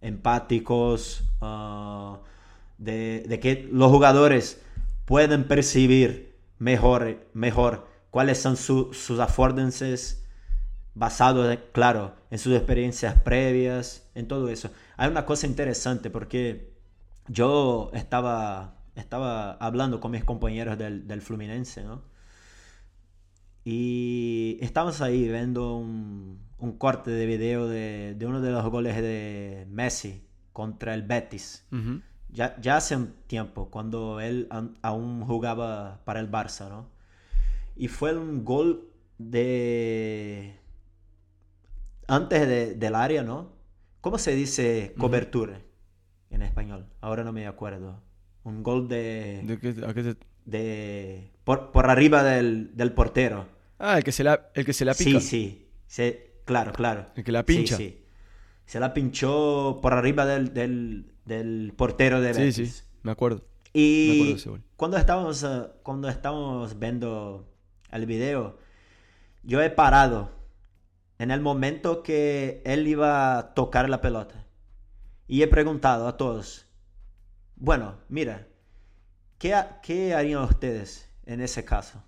Empáticos, 0.00 1.24
ah, 1.40 2.20
de, 2.78 3.24
de, 3.28 3.40
que 3.40 3.68
los 3.70 3.90
jugadores 3.90 4.60
pueden 5.04 5.44
percibir 5.44 6.36
mejor, 6.58 7.28
mejor 7.34 7.86
cuáles 8.10 8.38
son 8.38 8.56
sus 8.56 9.20
affordances 9.20 10.24
basado, 10.94 11.52
claro, 11.72 12.14
en 12.30 12.38
sus 12.38 12.54
experiencias 12.54 13.20
previas, 13.20 14.08
en 14.14 14.28
todo 14.28 14.48
eso. 14.48 14.70
Hay 14.96 15.10
una 15.10 15.26
cosa 15.26 15.46
interesante 15.46 16.10
porque 16.10 16.72
yo 17.26 17.90
estaba, 17.92 18.76
estaba 18.94 19.52
hablando 19.54 20.00
con 20.00 20.10
mis 20.12 20.24
compañeros 20.24 20.78
del, 20.78 21.06
del 21.06 21.22
Fluminense, 21.22 21.84
¿no? 21.84 22.02
Y 23.64 24.58
estamos 24.60 25.00
ahí 25.00 25.26
viendo 25.26 25.76
un, 25.76 26.38
un 26.58 26.72
corte 26.76 27.10
de 27.10 27.26
video 27.26 27.66
de, 27.66 28.14
de, 28.14 28.26
uno 28.26 28.40
de 28.40 28.50
los 28.50 28.64
goles 28.70 28.96
de 28.96 29.66
Messi 29.70 30.22
contra 30.52 30.94
el 30.94 31.02
Betis. 31.02 31.66
ya, 32.28 32.60
ya, 32.60 32.76
hace 32.76 32.96
un 32.96 33.14
tiempo, 33.26 33.70
cuando 33.70 34.20
él 34.20 34.48
aún 34.82 35.24
jugaba 35.24 36.00
para 36.04 36.20
el 36.20 36.30
Barça, 36.30 36.68
¿no? 36.68 36.88
Y 37.76 37.88
fue 37.88 38.16
un 38.16 38.44
gol 38.44 38.88
de... 39.18 40.58
Antes 42.06 42.46
de, 42.46 42.74
del 42.74 42.94
área, 42.94 43.22
¿no? 43.22 43.52
¿Cómo 44.02 44.18
se 44.18 44.34
dice 44.34 44.94
cobertura 44.98 45.62
en 46.28 46.42
español? 46.42 46.86
Ahora 47.00 47.24
no 47.24 47.32
me 47.32 47.46
acuerdo. 47.46 48.02
Un 48.44 48.62
gol 48.62 48.88
de... 48.88 49.42
¿De 49.44 49.58
qué, 49.58 49.74
a 49.84 49.92
qué 49.94 50.16
de 50.44 51.30
por, 51.44 51.72
por 51.72 51.90
arriba 51.90 52.22
del, 52.22 52.76
del, 52.76 52.92
portero. 52.92 53.46
Ah, 53.78 53.98
el 53.98 54.04
que 54.04 54.12
se 54.12 54.24
la, 54.24 54.50
el 54.54 54.64
que 54.64 54.72
se 54.72 54.84
la 54.84 54.94
pica. 54.94 55.20
Sí, 55.20 55.68
sí. 55.86 56.16
claro, 56.44 56.72
claro. 56.72 57.06
El 57.16 57.24
que 57.24 57.32
la 57.32 57.44
pincha. 57.44 57.76
Sí, 57.76 57.88
sí. 57.88 58.04
Se 58.66 58.80
la 58.80 58.94
pinchó 58.94 59.78
por 59.82 59.92
arriba 59.92 60.24
del, 60.24 60.54
del, 60.54 61.12
del 61.24 61.74
portero 61.76 62.20
de 62.20 62.32
Betis. 62.32 62.54
Sí, 62.54 62.66
sí, 62.66 62.82
me 63.02 63.12
acuerdo. 63.12 63.44
Y 63.72 64.06
me 64.06 64.14
acuerdo 64.14 64.32
de 64.32 64.38
ese 64.38 64.50
gol. 64.50 64.62
cuando 64.76 64.96
estábamos, 64.96 65.42
uh, 65.42 65.68
cuando 65.82 66.08
estábamos 66.08 66.78
viendo 66.78 67.46
el 67.90 68.06
video, 68.06 68.58
yo 69.42 69.60
he 69.60 69.68
parado 69.68 70.30
en 71.18 71.30
el 71.30 71.40
momento 71.40 72.02
que 72.02 72.62
él 72.64 72.86
iba 72.86 73.38
a 73.38 73.54
tocar 73.54 73.90
la 73.90 74.00
pelota. 74.00 74.46
Y 75.26 75.42
he 75.42 75.48
preguntado 75.48 76.06
a 76.06 76.16
todos, 76.16 76.63
bueno, 77.56 77.98
mira, 78.08 78.46
¿qué, 79.38 79.54
qué 79.82 80.14
harían 80.14 80.42
ustedes 80.42 81.10
en 81.26 81.40
ese 81.40 81.64
caso? 81.64 82.02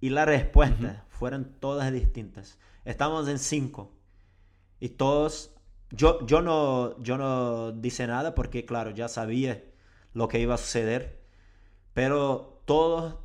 Y 0.00 0.10
las 0.10 0.26
respuestas 0.26 0.96
uh 0.96 1.00
-huh. 1.00 1.04
fueron 1.08 1.44
todas 1.60 1.92
distintas. 1.92 2.58
Estamos 2.84 3.28
en 3.28 3.38
cinco. 3.38 3.92
Y 4.80 4.90
todos, 4.90 5.54
yo, 5.90 6.26
yo, 6.26 6.40
no, 6.40 7.00
yo 7.02 7.18
no 7.18 7.72
dice 7.72 8.06
nada 8.06 8.34
porque, 8.34 8.64
claro, 8.64 8.90
ya 8.90 9.08
sabía 9.08 9.62
lo 10.14 10.28
que 10.28 10.40
iba 10.40 10.54
a 10.54 10.58
suceder. 10.58 11.20
Pero 11.92 12.62
todos 12.64 13.16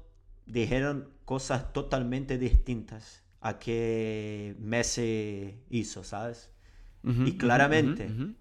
dijeron 0.46 1.10
cosas 1.24 1.72
totalmente 1.74 2.38
distintas 2.38 3.24
a 3.40 3.58
que 3.60 4.56
Messi 4.60 5.64
hizo, 5.70 6.04
¿sabes? 6.04 6.52
Uh 7.04 7.10
-huh, 7.12 7.28
y 7.28 7.38
claramente, 7.38 8.08
uh 8.08 8.10
-huh, 8.10 8.24
uh 8.26 8.30
-huh. 8.30 8.36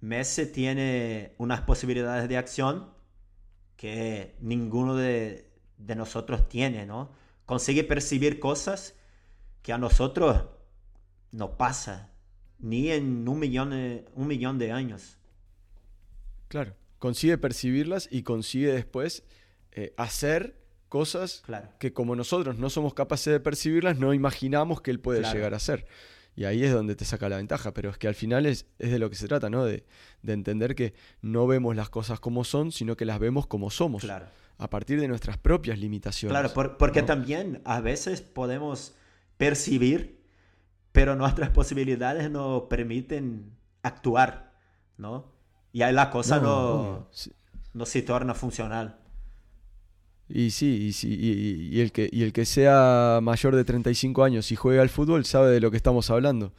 Messi 0.00 0.46
tiene 0.46 1.34
unas 1.38 1.60
posibilidades 1.62 2.28
de 2.28 2.36
acción 2.36 2.90
que 3.76 4.36
ninguno 4.40 4.96
de, 4.96 5.50
de, 5.78 5.94
nosotros 5.94 6.48
tiene, 6.48 6.86
¿no? 6.86 7.12
Consigue 7.46 7.84
percibir 7.84 8.40
cosas 8.40 8.94
que 9.62 9.72
a 9.72 9.78
nosotros 9.78 10.46
no 11.32 11.56
pasa 11.56 12.10
ni 12.58 12.90
en 12.90 13.26
un 13.28 13.38
millón 13.38 13.70
de, 13.70 14.04
un 14.14 14.26
millón 14.26 14.58
de 14.58 14.72
años. 14.72 15.18
Claro, 16.48 16.74
consigue 16.98 17.38
percibirlas 17.38 18.08
y 18.10 18.22
consigue 18.22 18.72
después 18.72 19.24
eh, 19.72 19.94
hacer 19.96 20.60
cosas 20.88 21.42
claro. 21.46 21.68
que 21.78 21.92
como 21.92 22.16
nosotros 22.16 22.58
no 22.58 22.68
somos 22.68 22.94
capaces 22.94 23.32
de 23.32 23.40
percibirlas, 23.40 23.98
no 23.98 24.12
imaginamos 24.12 24.80
que 24.80 24.90
él 24.90 25.00
puede 25.00 25.20
claro. 25.20 25.34
llegar 25.34 25.54
a 25.54 25.58
ser. 25.58 25.86
Y 26.40 26.46
ahí 26.46 26.64
es 26.64 26.72
donde 26.72 26.96
te 26.96 27.04
saca 27.04 27.28
la 27.28 27.36
ventaja, 27.36 27.74
pero 27.74 27.90
es 27.90 27.98
que 27.98 28.08
al 28.08 28.14
final 28.14 28.46
es, 28.46 28.64
es 28.78 28.90
de 28.90 28.98
lo 28.98 29.10
que 29.10 29.16
se 29.16 29.28
trata, 29.28 29.50
¿no? 29.50 29.66
De, 29.66 29.84
de, 30.22 30.32
entender 30.32 30.74
que 30.74 30.94
no 31.20 31.46
vemos 31.46 31.76
las 31.76 31.90
cosas 31.90 32.18
como 32.18 32.44
son, 32.44 32.72
sino 32.72 32.96
que 32.96 33.04
las 33.04 33.18
vemos 33.18 33.46
como 33.46 33.70
somos, 33.70 34.04
claro. 34.04 34.24
a 34.56 34.70
partir 34.70 34.98
de 34.98 35.06
nuestras 35.06 35.36
propias 35.36 35.78
limitaciones. 35.78 36.32
Claro, 36.32 36.54
por, 36.54 36.78
porque 36.78 37.02
¿no? 37.02 37.08
también 37.08 37.60
a 37.66 37.82
veces 37.82 38.22
podemos 38.22 38.94
percibir, 39.36 40.18
pero 40.92 41.14
nuestras 41.14 41.50
posibilidades 41.50 42.30
no 42.30 42.68
permiten 42.70 43.52
actuar, 43.82 44.54
¿no? 44.96 45.30
Y 45.74 45.82
ahí 45.82 45.92
la 45.92 46.08
cosa 46.08 46.40
no, 46.40 46.82
no, 46.82 47.08
no 47.74 47.84
se 47.84 48.00
torna 48.00 48.32
funcional. 48.32 48.98
Y 50.32 50.50
sí, 50.50 50.86
y, 50.86 50.92
sí 50.92 51.08
y, 51.08 51.76
y, 51.76 51.80
el 51.80 51.92
que, 51.92 52.08
y 52.10 52.22
el 52.22 52.32
que 52.32 52.44
sea 52.44 53.18
mayor 53.22 53.56
de 53.56 53.64
35 53.64 54.22
años 54.22 54.52
y 54.52 54.56
juega 54.56 54.82
al 54.82 54.88
fútbol 54.88 55.24
sabe 55.24 55.50
de 55.50 55.60
lo 55.60 55.70
que 55.70 55.76
estamos 55.76 56.10
hablando. 56.10 56.52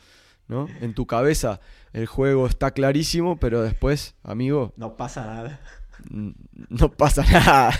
¿no? 0.47 0.67
En 0.81 0.93
tu 0.93 1.07
cabeza 1.07 1.61
el 1.93 2.05
juego 2.05 2.45
está 2.45 2.71
clarísimo, 2.71 3.39
pero 3.39 3.61
después, 3.61 4.15
amigo... 4.23 4.73
No 4.75 4.97
pasa 4.97 5.25
nada. 5.25 5.61
No 6.69 6.91
pasa 6.91 7.23
nada. 7.23 7.71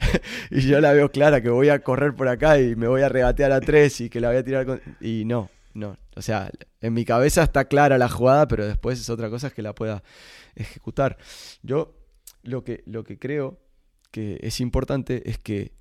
y 0.50 0.62
yo 0.62 0.80
la 0.80 0.92
veo 0.92 1.10
clara, 1.10 1.40
que 1.40 1.50
voy 1.50 1.68
a 1.68 1.80
correr 1.80 2.14
por 2.14 2.28
acá 2.28 2.60
y 2.60 2.74
me 2.76 2.88
voy 2.88 3.02
a 3.02 3.08
regatear 3.08 3.52
a 3.52 3.60
tres 3.60 4.00
y 4.00 4.10
que 4.10 4.20
la 4.20 4.28
voy 4.28 4.38
a 4.38 4.44
tirar 4.44 4.66
con... 4.66 4.80
Y 5.00 5.24
no, 5.24 5.50
no. 5.74 5.96
O 6.16 6.22
sea, 6.22 6.50
en 6.80 6.94
mi 6.94 7.04
cabeza 7.04 7.42
está 7.42 7.66
clara 7.66 7.98
la 7.98 8.08
jugada, 8.08 8.48
pero 8.48 8.66
después 8.66 9.00
es 9.00 9.10
otra 9.10 9.30
cosa 9.30 9.50
que 9.50 9.62
la 9.62 9.74
pueda 9.74 10.02
ejecutar. 10.56 11.18
Yo 11.62 11.94
lo 12.42 12.64
que, 12.64 12.82
lo 12.86 13.04
que 13.04 13.18
creo 13.18 13.58
que 14.10 14.38
es 14.42 14.60
importante 14.60 15.28
es 15.28 15.38
que 15.38 15.72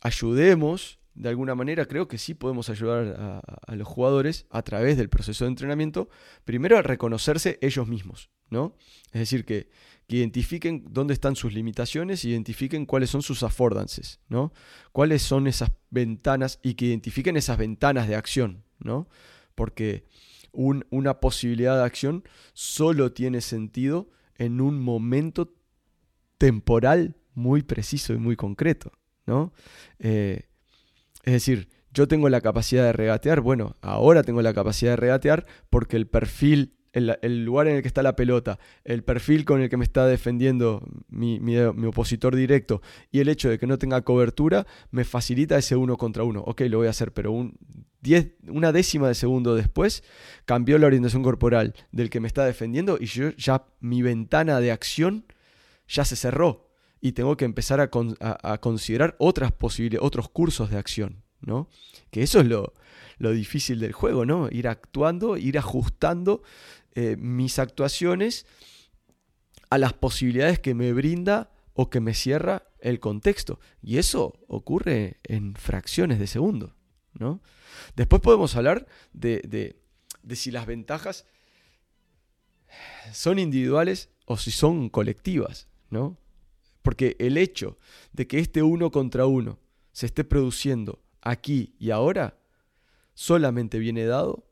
ayudemos, 0.00 1.00
de 1.14 1.28
alguna 1.28 1.54
manera, 1.54 1.86
creo 1.86 2.08
que 2.08 2.18
sí 2.18 2.34
podemos 2.34 2.68
ayudar 2.68 3.42
a, 3.66 3.74
los 3.74 3.88
jugadores 3.88 4.46
a 4.50 4.62
través 4.62 4.96
del 4.96 5.08
proceso 5.08 5.44
de 5.44 5.50
entrenamiento, 5.50 6.08
primero 6.44 6.76
a 6.76 6.82
reconocerse 6.82 7.58
ellos 7.62 7.88
mismos, 7.88 8.30
¿no? 8.50 8.76
Es 9.12 9.20
decir, 9.20 9.44
que, 9.44 9.70
que 10.06 10.16
identifiquen 10.16 10.84
dónde 10.90 11.14
están 11.14 11.36
sus 11.36 11.54
limitaciones, 11.54 12.24
identifiquen 12.24 12.84
cuáles 12.84 13.10
son 13.10 13.22
sus 13.22 13.42
affordances, 13.42 14.20
¿no? 14.28 14.52
Cuáles 14.92 15.22
son 15.22 15.46
esas 15.46 15.70
ventanas 15.90 16.60
y 16.62 16.74
que 16.74 16.86
identifiquen 16.86 17.36
esas 17.36 17.56
ventanas 17.56 18.06
de 18.08 18.16
acción, 18.16 18.64
¿no? 18.78 19.08
Porque 19.54 20.04
un, 20.52 20.84
una 20.90 21.20
posibilidad 21.20 21.78
de 21.78 21.84
acción 21.84 22.24
solo 22.52 23.12
tiene 23.12 23.40
sentido 23.40 24.10
en 24.36 24.60
un 24.60 24.80
momento 24.80 25.54
temporal 26.44 27.16
muy 27.32 27.62
preciso 27.62 28.12
y 28.12 28.18
muy 28.18 28.36
concreto, 28.36 28.92
¿no? 29.24 29.54
Eh, 29.98 30.42
es 31.22 31.32
decir, 31.32 31.70
yo 31.90 32.06
tengo 32.06 32.28
la 32.28 32.42
capacidad 32.42 32.84
de 32.84 32.92
regatear, 32.92 33.40
bueno, 33.40 33.76
ahora 33.80 34.22
tengo 34.22 34.42
la 34.42 34.52
capacidad 34.52 34.92
de 34.92 34.96
regatear 34.96 35.46
porque 35.70 35.96
el 35.96 36.06
perfil, 36.06 36.74
el, 36.92 37.46
lugar 37.46 37.66
en 37.66 37.76
el 37.76 37.80
que 37.82 37.88
está 37.88 38.02
la 38.02 38.14
pelota, 38.14 38.58
el 38.84 39.02
perfil 39.02 39.46
con 39.46 39.62
el 39.62 39.70
que 39.70 39.78
me 39.78 39.84
está 39.84 40.06
defendiendo 40.06 40.86
mi, 41.08 41.40
mi, 41.40 41.54
mi, 41.72 41.86
opositor 41.86 42.36
directo 42.36 42.82
y 43.10 43.20
el 43.20 43.30
hecho 43.30 43.48
de 43.48 43.58
que 43.58 43.66
no 43.66 43.78
tenga 43.78 44.02
cobertura 44.02 44.66
me 44.90 45.04
facilita 45.04 45.56
ese 45.56 45.76
uno 45.76 45.96
contra 45.96 46.24
uno. 46.24 46.42
Ok, 46.42 46.60
lo 46.68 46.76
voy 46.76 46.88
a 46.88 46.90
hacer, 46.90 47.14
pero 47.14 47.32
un 47.32 47.56
diez, 48.02 48.34
una 48.48 48.70
décima 48.70 49.08
de 49.08 49.14
segundo 49.14 49.54
después 49.54 50.04
cambió 50.44 50.76
la 50.76 50.88
orientación 50.88 51.22
corporal 51.22 51.72
del 51.90 52.10
que 52.10 52.20
me 52.20 52.28
está 52.28 52.44
defendiendo 52.44 52.98
y 53.00 53.06
yo 53.06 53.30
ya 53.30 53.64
mi 53.80 54.02
ventana 54.02 54.60
de 54.60 54.72
acción 54.72 55.24
ya 55.88 56.04
se 56.04 56.16
cerró 56.16 56.70
y 57.00 57.12
tengo 57.12 57.36
que 57.36 57.44
empezar 57.44 57.80
a, 57.80 57.90
con, 57.90 58.16
a, 58.20 58.52
a 58.52 58.58
considerar 58.58 59.16
otras 59.18 59.52
posibilidades, 59.52 60.06
otros 60.06 60.28
cursos 60.28 60.70
de 60.70 60.78
acción, 60.78 61.22
¿no? 61.40 61.68
Que 62.10 62.22
eso 62.22 62.40
es 62.40 62.46
lo, 62.46 62.72
lo 63.18 63.32
difícil 63.32 63.80
del 63.80 63.92
juego, 63.92 64.24
¿no? 64.24 64.48
Ir 64.50 64.68
actuando, 64.68 65.36
ir 65.36 65.58
ajustando 65.58 66.42
eh, 66.94 67.16
mis 67.18 67.58
actuaciones 67.58 68.46
a 69.70 69.78
las 69.78 69.92
posibilidades 69.92 70.58
que 70.58 70.74
me 70.74 70.92
brinda 70.92 71.50
o 71.74 71.90
que 71.90 72.00
me 72.00 72.14
cierra 72.14 72.68
el 72.80 73.00
contexto. 73.00 73.58
Y 73.82 73.98
eso 73.98 74.38
ocurre 74.46 75.18
en 75.24 75.54
fracciones 75.56 76.18
de 76.18 76.26
segundo, 76.26 76.76
¿no? 77.12 77.42
Después 77.96 78.22
podemos 78.22 78.54
hablar 78.56 78.86
de, 79.12 79.42
de, 79.46 79.82
de 80.22 80.36
si 80.36 80.50
las 80.50 80.66
ventajas 80.66 81.26
son 83.12 83.38
individuales 83.38 84.10
o 84.26 84.36
si 84.36 84.50
son 84.50 84.88
colectivas, 84.88 85.68
¿no? 85.90 86.16
Porque 86.82 87.16
el 87.18 87.36
hecho 87.36 87.78
de 88.12 88.26
que 88.26 88.38
este 88.38 88.62
uno 88.62 88.90
contra 88.90 89.26
uno 89.26 89.58
se 89.92 90.06
esté 90.06 90.24
produciendo 90.24 91.00
aquí 91.22 91.74
y 91.78 91.90
ahora 91.90 92.36
solamente 93.14 93.78
viene 93.78 94.04
dado 94.04 94.44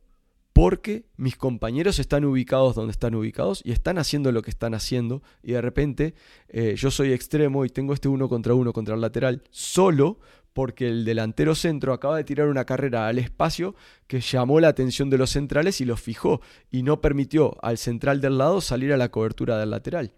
porque 0.52 1.06
mis 1.16 1.36
compañeros 1.36 1.98
están 1.98 2.24
ubicados 2.24 2.74
donde 2.74 2.92
están 2.92 3.14
ubicados 3.14 3.62
y 3.64 3.72
están 3.72 3.98
haciendo 3.98 4.32
lo 4.32 4.42
que 4.42 4.50
están 4.50 4.74
haciendo 4.74 5.22
y 5.42 5.52
de 5.52 5.62
repente 5.62 6.14
eh, 6.48 6.74
yo 6.76 6.90
soy 6.90 7.12
extremo 7.12 7.64
y 7.64 7.70
tengo 7.70 7.94
este 7.94 8.08
uno 8.08 8.28
contra 8.28 8.54
uno 8.54 8.72
contra 8.72 8.94
el 8.94 9.00
lateral 9.00 9.42
solo 9.50 10.18
porque 10.52 10.88
el 10.88 11.04
delantero 11.04 11.54
centro 11.54 11.92
acaba 11.92 12.16
de 12.16 12.24
tirar 12.24 12.48
una 12.48 12.66
carrera 12.66 13.08
al 13.08 13.18
espacio 13.18 13.74
que 14.06 14.20
llamó 14.20 14.60
la 14.60 14.68
atención 14.68 15.08
de 15.08 15.18
los 15.18 15.30
centrales 15.30 15.80
y 15.80 15.84
los 15.84 16.00
fijó 16.00 16.40
y 16.70 16.82
no 16.82 17.00
permitió 17.00 17.56
al 17.62 17.78
central 17.78 18.20
del 18.20 18.38
lado 18.38 18.60
salir 18.60 18.92
a 18.92 18.98
la 18.98 19.10
cobertura 19.10 19.58
del 19.58 19.70
lateral. 19.70 20.12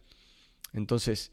Entonces, 0.74 1.32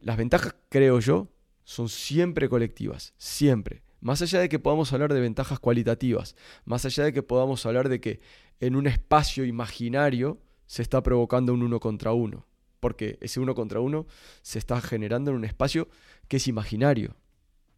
las 0.00 0.16
ventajas, 0.16 0.56
creo 0.68 0.98
yo, 0.98 1.28
son 1.62 1.88
siempre 1.88 2.48
colectivas, 2.48 3.14
siempre. 3.18 3.82
Más 4.00 4.22
allá 4.22 4.40
de 4.40 4.48
que 4.48 4.58
podamos 4.58 4.92
hablar 4.92 5.12
de 5.12 5.20
ventajas 5.20 5.58
cualitativas, 5.58 6.36
más 6.64 6.84
allá 6.84 7.04
de 7.04 7.12
que 7.12 7.22
podamos 7.22 7.64
hablar 7.66 7.88
de 7.88 8.00
que 8.00 8.20
en 8.60 8.76
un 8.76 8.86
espacio 8.86 9.44
imaginario 9.44 10.40
se 10.66 10.82
está 10.82 11.02
provocando 11.02 11.52
un 11.52 11.62
uno 11.62 11.80
contra 11.80 12.12
uno, 12.12 12.46
porque 12.80 13.18
ese 13.20 13.40
uno 13.40 13.54
contra 13.54 13.80
uno 13.80 14.06
se 14.42 14.58
está 14.58 14.80
generando 14.80 15.30
en 15.30 15.38
un 15.38 15.44
espacio 15.44 15.88
que 16.28 16.38
es 16.38 16.48
imaginario. 16.48 17.16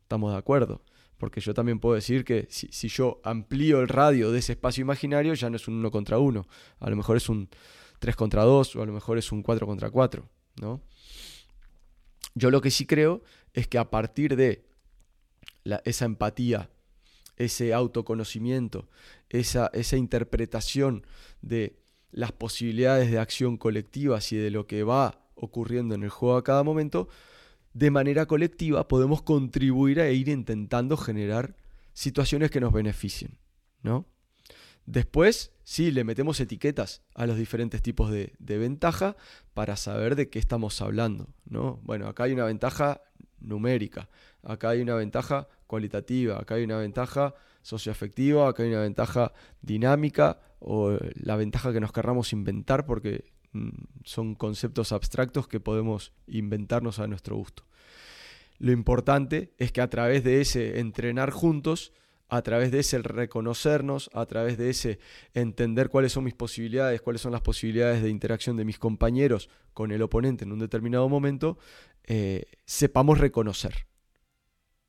¿Estamos 0.02 0.32
de 0.32 0.38
acuerdo? 0.38 0.82
Porque 1.18 1.40
yo 1.40 1.54
también 1.54 1.80
puedo 1.80 1.97
decir 1.97 2.25
que 2.25 2.47
si, 2.50 2.88
yo 2.88 3.20
amplío 3.25 3.80
el 3.80 3.88
radio 3.88 4.30
de 4.30 4.38
ese 4.38 4.52
espacio 4.52 4.82
imaginario, 4.82 5.35
ya 5.35 5.50
no 5.50 5.56
es 5.56 5.66
un 5.66 5.75
uno 5.75 5.90
contra 5.90 6.18
uno. 6.18 6.47
A 6.78 6.88
lo 6.88 6.97
mejor 6.97 7.16
es 7.16 7.28
un 7.28 7.49
3 7.99 8.14
contra 8.14 8.44
2 8.44 8.76
o 8.76 8.82
a 8.82 8.87
lo 8.87 8.92
mejor 8.92 9.18
es 9.18 9.32
un 9.32 9.42
4 9.42 9.66
contra 9.66 9.90
4. 9.90 10.28
¿No? 10.60 10.80
Yo 12.34 12.50
lo 12.50 12.60
que 12.60 12.70
sí 12.70 12.86
creo 12.86 13.22
es 13.52 13.66
que 13.66 13.78
a 13.78 13.90
partir 13.90 14.36
de 14.36 14.64
esa 15.84 16.04
empatía, 16.04 16.70
ese 17.36 17.74
autoconocimiento, 17.74 18.88
esa, 19.28 19.70
esa 19.72 19.96
interpretación 19.96 21.06
de 21.42 21.78
las 22.10 22.32
posibilidades 22.32 23.10
de 23.10 23.18
acción 23.18 23.56
colectivas 23.56 24.32
y 24.32 24.36
de 24.36 24.50
lo 24.50 24.66
que 24.66 24.82
va 24.82 25.20
ocurriendo 25.34 25.94
en 25.94 26.02
el 26.02 26.10
juego 26.10 26.36
a 26.36 26.44
cada 26.44 26.62
momento, 26.62 27.08
de 27.74 27.90
manera 27.90 28.26
colectiva 28.26 28.88
podemos 28.88 29.22
contribuir 29.22 30.00
a 30.00 30.10
ir 30.10 30.28
intentando 30.28 30.96
generar 30.96 31.54
situaciones 31.92 32.50
que 32.50 32.60
nos 32.60 32.72
beneficien, 32.72 33.38
¿no? 33.82 34.06
Después, 34.88 35.52
sí, 35.64 35.90
le 35.90 36.02
metemos 36.02 36.40
etiquetas 36.40 37.02
a 37.14 37.26
los 37.26 37.37
diferentes 37.37 37.83
tipos 37.83 38.11
de, 38.11 38.33
ventaja 38.38 39.16
para 39.52 39.76
saber 39.76 40.16
de 40.16 40.30
qué 40.30 40.38
estamos 40.38 40.80
hablando, 40.80 41.28
¿no? 41.45 41.78
Bueno, 41.83 42.09
acá 42.09 42.25
hay 42.25 42.33
una 42.33 42.47
ventaja 42.47 43.02
numérica, 43.38 44.09
acá 44.42 44.71
hay 44.71 44.80
una 44.80 44.95
ventaja 44.95 45.47
cualitativa, 45.66 46.40
acá 46.40 46.54
hay 46.54 46.64
una 46.64 46.78
ventaja 46.78 47.35
socioafectiva, 47.61 48.49
acá 48.49 48.62
hay 48.62 48.71
una 48.71 48.80
ventaja 48.80 49.35
dinámica 49.61 50.40
o 50.59 50.97
la 51.16 51.37
ventaja 51.37 51.71
que 51.71 51.80
nos 51.80 51.92
querramos 51.92 52.33
inventar 52.33 52.87
porque 52.87 53.30
mm, 53.52 53.68
son 54.04 54.37
conceptos 54.37 54.92
abstractos 54.92 55.49
que 55.49 55.61
podemos 55.61 56.14
inventarnos 56.26 56.99
a 56.99 57.07
nuestro 57.07 57.37
gusto. 57.37 57.64
Lo 58.59 58.73
importante 58.73 59.52
es 59.59 59.71
que 59.71 59.83
a 59.83 59.90
través 59.90 60.25
de 60.25 60.40
ese 60.40 60.80
entrenar 60.80 61.30
juntos, 61.30 61.92
a 62.28 62.42
través 62.42 62.70
de 62.70 62.80
ese 62.80 62.99
reconocernos, 62.99 64.11
a 64.12 64.26
través 64.26 64.58
de 64.58 64.70
ese 64.70 64.99
entender 65.32 65.88
cuáles 65.88 66.12
son 66.12 66.25
mis 66.25 66.35
posibilidades, 66.35 67.00
cuáles 67.00 67.23
son 67.23 67.32
las 67.32 67.40
posibilidades 67.40 68.02
de 68.02 68.11
interacción 68.11 68.56
de 68.56 68.64
mis 68.64 68.78
compañeros 68.78 69.49
con 69.73 69.92
el 69.92 70.02
oponente 70.02 70.44
en 70.44 70.52
un 70.52 70.58
determinado 70.58 71.08
momento, 71.08 71.58
eh, 72.04 72.44
sepamos 72.64 73.18
reconocer. 73.18 73.87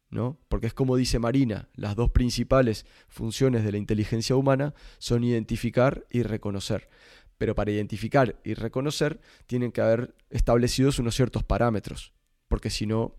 ¿no? 0.09 0.39
Porque 0.47 0.67
es 0.67 0.73
como 0.73 0.95
dice 0.95 1.19
Marina, 1.19 1.69
las 1.75 1.95
dos 1.95 2.09
principales 2.09 2.85
funciones 3.07 3.63
de 3.63 3.71
la 3.71 3.77
inteligencia 3.77 4.35
humana 4.35 4.73
son 4.97 5.23
identificar 5.23 6.05
y 6.09 6.23
reconocer. 6.23 6.89
Pero 7.37 7.55
para 7.55 7.71
identificar 7.71 8.39
y 8.43 8.53
reconocer 8.53 9.21
tienen 9.45 9.71
que 9.71 9.81
haber 9.81 10.15
establecidos 10.29 10.99
unos 10.99 11.15
ciertos 11.15 11.43
parámetros, 11.43 12.13
porque 12.47 12.69
si 12.69 12.85
no, 12.85 13.15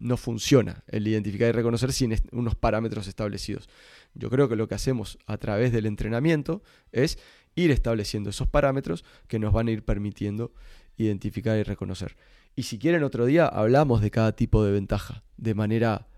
no 0.00 0.16
funciona 0.16 0.84
el 0.86 1.06
identificar 1.06 1.48
y 1.48 1.52
reconocer 1.52 1.92
sin 1.92 2.14
unos 2.32 2.54
parámetros 2.54 3.06
establecidos. 3.06 3.68
Yo 4.14 4.30
creo 4.30 4.48
que 4.48 4.56
lo 4.56 4.68
que 4.68 4.74
hacemos 4.74 5.18
a 5.26 5.38
través 5.38 5.72
del 5.72 5.86
entrenamiento 5.86 6.62
es 6.92 7.18
ir 7.54 7.70
estableciendo 7.70 8.30
esos 8.30 8.48
parámetros 8.48 9.04
que 9.26 9.38
nos 9.38 9.52
van 9.52 9.68
a 9.68 9.70
ir 9.72 9.84
permitiendo 9.84 10.52
identificar 10.96 11.58
y 11.58 11.62
reconocer. 11.62 12.16
Y 12.54 12.64
si 12.64 12.78
quieren 12.78 13.04
otro 13.04 13.26
día 13.26 13.46
hablamos 13.46 14.00
de 14.00 14.10
cada 14.10 14.32
tipo 14.32 14.64
de 14.64 14.72
ventaja 14.72 15.24
de 15.36 15.54
manera 15.54 16.08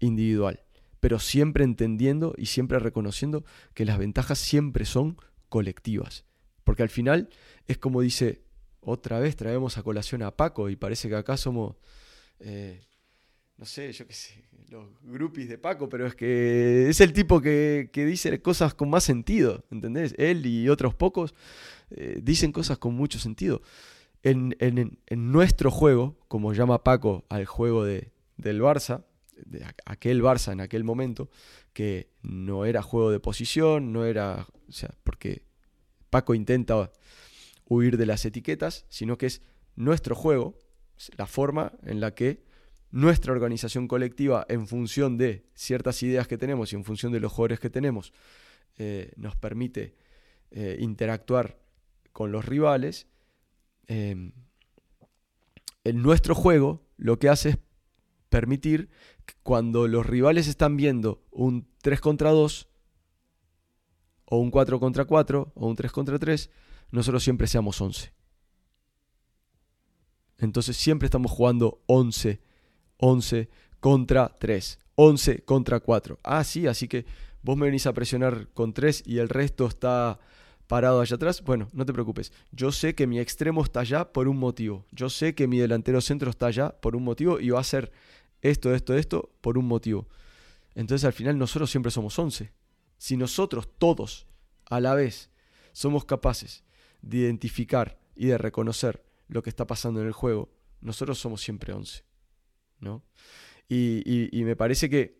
individual, 0.00 0.62
pero 1.00 1.18
siempre 1.18 1.64
entendiendo 1.64 2.34
y 2.36 2.46
siempre 2.46 2.78
reconociendo 2.78 3.44
que 3.74 3.84
las 3.84 3.98
ventajas 3.98 4.38
siempre 4.38 4.84
son 4.84 5.16
colectivas. 5.48 6.24
Porque 6.64 6.82
al 6.82 6.90
final 6.90 7.28
es 7.68 7.78
como 7.78 8.00
dice, 8.00 8.42
otra 8.80 9.20
vez 9.20 9.36
traemos 9.36 9.78
a 9.78 9.82
colación 9.82 10.22
a 10.22 10.36
Paco 10.36 10.68
y 10.68 10.76
parece 10.76 11.08
que 11.08 11.16
acá 11.16 11.36
somos... 11.36 11.76
Eh, 12.40 12.80
no 13.58 13.64
sé, 13.64 13.92
yo 13.92 14.06
qué 14.06 14.12
sé, 14.12 14.44
los 14.68 14.84
groupies 15.02 15.48
de 15.48 15.58
Paco, 15.58 15.88
pero 15.88 16.06
es 16.06 16.14
que 16.14 16.88
es 16.88 17.00
el 17.00 17.12
tipo 17.12 17.40
que, 17.40 17.88
dice 17.92 18.40
cosas 18.42 18.74
con 18.74 18.90
más 18.90 19.04
sentido, 19.04 19.64
¿entendés? 19.70 20.14
Él 20.18 20.44
y 20.46 20.68
otros 20.68 20.94
pocos 20.94 21.34
eh, 21.90 22.20
dicen 22.22 22.52
cosas 22.52 22.78
con 22.78 22.94
mucho 22.94 23.18
sentido. 23.18 23.62
En, 24.22 24.56
nuestro 25.10 25.70
juego, 25.70 26.16
como 26.26 26.52
llama 26.52 26.82
Paco 26.82 27.24
al 27.28 27.46
juego 27.46 27.84
de, 27.84 28.10
del 28.36 28.60
Barça, 28.60 29.04
de 29.36 29.64
aquel 29.84 30.22
Barça 30.22 30.52
en 30.52 30.60
aquel 30.60 30.82
momento, 30.82 31.30
que 31.72 32.10
no 32.22 32.64
era 32.64 32.82
juego 32.82 33.10
de 33.10 33.20
posición, 33.20 33.92
no 33.92 34.04
era, 34.04 34.46
o 34.68 34.72
sea, 34.72 34.90
porque 35.04 35.42
Paco 36.10 36.34
intenta 36.34 36.90
huir 37.68 37.96
de 37.96 38.06
las 38.06 38.24
etiquetas, 38.24 38.84
sino 38.88 39.16
que 39.16 39.26
es 39.26 39.42
nuestro 39.76 40.16
juego, 40.16 40.60
la 41.16 41.26
forma 41.26 41.72
en 41.84 42.00
la 42.00 42.14
que 42.14 42.45
nuestra 42.96 43.32
organización 43.32 43.88
colectiva 43.88 44.46
en 44.48 44.66
función 44.66 45.18
de 45.18 45.44
ciertas 45.52 46.02
ideas 46.02 46.26
que 46.26 46.38
tenemos 46.38 46.72
y 46.72 46.76
en 46.76 46.84
función 46.84 47.12
de 47.12 47.20
los 47.20 47.30
jugadores 47.30 47.60
que 47.60 47.68
tenemos 47.68 48.14
eh, 48.78 49.12
nos 49.16 49.36
permite 49.36 49.94
eh, 50.50 50.78
interactuar 50.80 51.58
con 52.14 52.32
los 52.32 52.46
rivales, 52.46 53.06
em, 53.86 54.32
en 55.84 56.02
nuestro 56.02 56.34
juego 56.34 56.86
lo 56.96 57.18
que 57.18 57.28
hace 57.28 57.50
es 57.50 57.58
permitir 58.30 58.88
que 59.26 59.34
cuando 59.42 59.88
los 59.88 60.06
rivales 60.06 60.48
están 60.48 60.78
viendo 60.78 61.22
un 61.30 61.68
3 61.82 62.00
contra 62.00 62.30
2 62.30 62.66
o 64.24 64.38
un 64.38 64.50
4 64.50 64.80
contra 64.80 65.04
4 65.04 65.52
o 65.54 65.68
un 65.68 65.76
3 65.76 65.92
contra 65.92 66.18
3, 66.18 66.50
nosotros 66.92 67.22
siempre 67.22 67.46
seamos 67.46 67.78
11. 67.78 68.14
Entonces 70.38 70.78
siempre 70.78 71.04
estamos 71.04 71.30
jugando 71.30 71.82
11 71.84 72.45
11 72.98 73.48
contra 73.80 74.36
3. 74.38 74.78
11 74.96 75.42
contra 75.44 75.80
4. 75.80 76.18
Ah, 76.22 76.44
sí, 76.44 76.66
así 76.66 76.88
que 76.88 77.04
vos 77.42 77.56
me 77.56 77.66
venís 77.66 77.86
a 77.86 77.92
presionar 77.92 78.48
con 78.54 78.72
3 78.72 79.02
y 79.06 79.18
el 79.18 79.28
resto 79.28 79.66
está 79.66 80.18
parado 80.66 81.00
allá 81.00 81.16
atrás. 81.16 81.42
Bueno, 81.42 81.68
no 81.72 81.86
te 81.86 81.92
preocupes. 81.92 82.32
Yo 82.50 82.72
sé 82.72 82.94
que 82.94 83.06
mi 83.06 83.18
extremo 83.18 83.62
está 83.62 83.80
allá 83.80 84.12
por 84.12 84.28
un 84.28 84.38
motivo. 84.38 84.84
Yo 84.90 85.08
sé 85.10 85.34
que 85.34 85.46
mi 85.46 85.58
delantero 85.58 86.00
centro 86.00 86.30
está 86.30 86.46
allá 86.46 86.70
por 86.80 86.96
un 86.96 87.04
motivo 87.04 87.40
y 87.40 87.50
va 87.50 87.60
a 87.60 87.64
ser 87.64 87.92
esto, 88.42 88.74
esto, 88.74 88.94
esto 88.94 89.30
por 89.40 89.58
un 89.58 89.66
motivo. 89.66 90.08
Entonces 90.74 91.04
al 91.04 91.12
final 91.12 91.38
nosotros 91.38 91.70
siempre 91.70 91.90
somos 91.90 92.18
11. 92.18 92.52
Si 92.98 93.16
nosotros 93.16 93.68
todos 93.78 94.26
a 94.66 94.80
la 94.80 94.94
vez 94.94 95.30
somos 95.72 96.04
capaces 96.04 96.64
de 97.02 97.18
identificar 97.18 97.98
y 98.14 98.26
de 98.26 98.38
reconocer 98.38 99.04
lo 99.28 99.42
que 99.42 99.50
está 99.50 99.66
pasando 99.66 100.00
en 100.00 100.06
el 100.06 100.12
juego, 100.12 100.50
nosotros 100.80 101.18
somos 101.18 101.40
siempre 101.40 101.72
11. 101.72 102.04
¿No? 102.80 103.02
Y, 103.68 104.30
me 104.44 104.56
parece 104.56 104.88
que, 104.88 105.16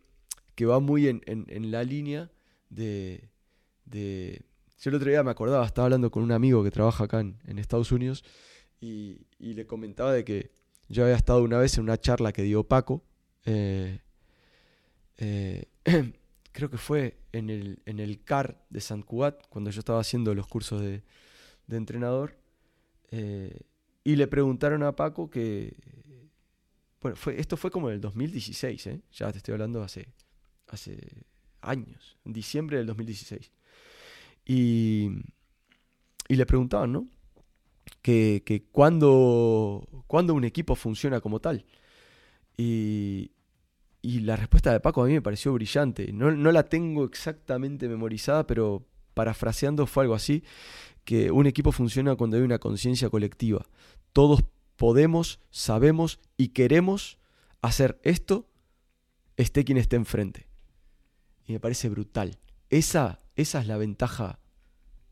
va 0.64 0.80
muy 0.80 1.08
en, 1.08 1.70
la 1.70 1.84
línea 1.84 2.30
de, 2.70 3.30
Yo 4.80 4.90
el 4.90 4.94
otro 4.94 5.10
día 5.10 5.22
me 5.22 5.30
acordaba, 5.30 5.66
estaba 5.66 5.86
hablando 5.86 6.10
con 6.10 6.22
un 6.22 6.32
amigo 6.32 6.62
que 6.62 6.70
trabaja 6.70 7.04
acá 7.04 7.20
en, 7.20 7.58
Estados 7.58 7.92
Unidos 7.92 8.24
y, 8.80 9.26
le 9.38 9.66
comentaba 9.66 10.12
de 10.12 10.24
que 10.24 10.50
yo 10.88 11.04
había 11.04 11.16
estado 11.16 11.42
una 11.42 11.58
vez 11.58 11.76
en 11.78 11.84
una 11.84 11.98
charla 11.98 12.32
que 12.32 12.42
dio 12.42 12.64
Paco. 12.64 13.02
Eh, 13.44 14.00
eh, 15.18 15.64
creo 16.52 16.70
que 16.70 16.78
fue 16.78 17.18
en 17.32 17.50
el, 17.50 17.80
en 17.86 17.98
el 17.98 18.22
CAR 18.22 18.64
de 18.70 18.80
San 18.80 19.02
Cugat, 19.02 19.46
cuando 19.48 19.70
yo 19.70 19.80
estaba 19.80 20.00
haciendo 20.00 20.34
los 20.34 20.46
cursos 20.46 20.80
de, 20.80 21.02
entrenador. 21.68 22.38
Eh, 23.10 23.60
y 24.04 24.16
le 24.16 24.26
preguntaron 24.26 24.82
a 24.82 24.94
Paco 24.94 25.28
que 25.28 25.74
bueno, 27.00 27.16
fue, 27.16 27.38
esto 27.40 27.56
fue 27.56 27.70
como 27.70 27.88
en 27.88 27.96
el 27.96 28.00
2016, 28.00 28.86
¿eh? 28.86 29.00
ya 29.12 29.30
te 29.32 29.38
estoy 29.38 29.52
hablando 29.52 29.82
hace, 29.82 30.08
hace 30.68 30.98
años, 31.60 32.16
en 32.24 32.32
diciembre 32.32 32.78
del 32.78 32.86
2016. 32.86 33.52
Y, 34.46 35.10
y 36.28 36.36
le 36.36 36.46
preguntaban, 36.46 36.92
¿no? 36.92 37.08
Que, 38.02 38.42
que 38.44 38.64
cuando, 38.64 39.86
un 40.08 40.44
equipo 40.44 40.74
funciona 40.74 41.20
como 41.20 41.40
tal. 41.40 41.64
Y, 42.56 43.32
y 44.02 44.20
la 44.20 44.36
respuesta 44.36 44.72
de 44.72 44.80
Paco 44.80 45.02
a 45.02 45.06
mí 45.06 45.12
me 45.12 45.22
pareció 45.22 45.52
brillante. 45.52 46.12
No, 46.12 46.30
no, 46.30 46.52
la 46.52 46.64
tengo 46.64 47.04
exactamente 47.04 47.88
memorizada, 47.88 48.46
pero 48.46 48.86
parafraseando 49.14 49.86
fue 49.86 50.04
algo 50.04 50.14
así, 50.14 50.44
que 51.04 51.30
un 51.30 51.46
equipo 51.46 51.72
funciona 51.72 52.14
cuando 52.16 52.36
hay 52.36 52.42
una 52.42 52.58
conciencia 52.58 53.10
colectiva. 53.10 53.66
Todos 54.12 54.44
podemos, 54.76 55.40
sabemos 55.50 56.20
y 56.36 56.48
queremos 56.48 57.18
hacer 57.62 57.98
esto, 58.02 58.48
esté 59.36 59.64
quien 59.64 59.78
esté 59.78 59.96
enfrente. 59.96 60.48
Y 61.46 61.52
me 61.52 61.60
parece 61.60 61.88
brutal. 61.88 62.38
Esa, 62.70 63.20
esa 63.34 63.60
es 63.60 63.66
la 63.66 63.76
ventaja 63.76 64.40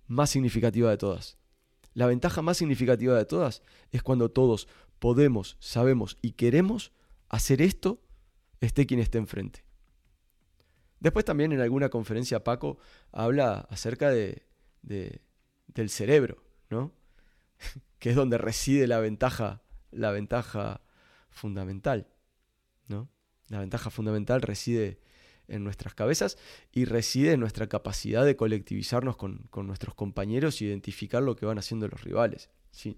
más 0.07 0.31
significativa 0.31 0.91
de 0.91 0.97
todas. 0.97 1.39
La 1.95 2.07
ventaja 2.07 2.43
más 2.43 2.57
significativa 2.57 3.17
de 3.17 3.25
todas 3.25 3.63
es 3.93 4.03
cuando 4.03 4.31
todos 4.31 4.69
podemos, 4.99 5.57
sabemos 5.61 6.17
y 6.23 6.33
queremos 6.33 6.93
hacer 7.29 7.63
esto, 7.63 8.01
esté 8.61 8.87
quien 8.87 9.01
esté 9.01 9.19
enfrente. 9.19 9.65
Después 10.99 11.25
también 11.25 11.53
en 11.53 11.61
alguna 11.61 11.91
conferencia 11.91 12.43
Paco 12.43 12.79
habla 13.13 13.67
acerca 13.71 14.11
de, 14.11 14.43
del 14.83 15.91
cerebro, 15.91 16.43
¿no? 16.71 16.93
que 18.05 18.11
es 18.11 18.17
donde 18.17 18.37
reside 18.37 18.87
la 18.87 19.01
ventaja, 19.01 19.63
la 19.91 20.11
ventaja 20.11 20.83
fundamental, 21.31 22.07
¿no? 22.87 23.09
La 23.49 23.61
ventaja 23.61 23.89
fundamental 23.89 24.43
reside 24.43 25.01
en 25.49 25.65
nuestras 25.65 25.95
cabezas 25.95 26.37
y 26.71 26.85
reside 26.85 27.33
en 27.33 27.41
nuestra 27.41 27.67
capacidad 27.67 28.27
de 28.27 28.37
colectivizarnos 28.37 29.17
con, 29.17 29.49
nuestros 29.55 29.95
compañeros 29.95 30.61
y 30.61 30.67
identificar 30.67 31.23
lo 31.23 31.35
que 31.35 31.47
van 31.47 31.57
haciendo 31.57 31.89
los 31.89 32.05
rivales. 32.05 32.51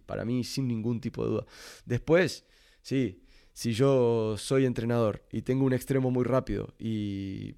Para 0.06 0.24
mí, 0.24 0.42
sin 0.42 0.66
ningún 0.66 1.00
tipo 1.00 1.22
de 1.24 1.30
duda. 1.30 1.46
Después, 1.84 2.44
sí, 2.82 3.22
si 3.52 3.74
yo 3.74 4.36
soy 4.36 4.64
entrenador 4.64 5.24
y 5.30 5.42
tengo 5.42 5.66
un 5.66 5.72
extremo 5.72 6.10
muy 6.10 6.24
rápido 6.24 6.74
y, 6.80 7.54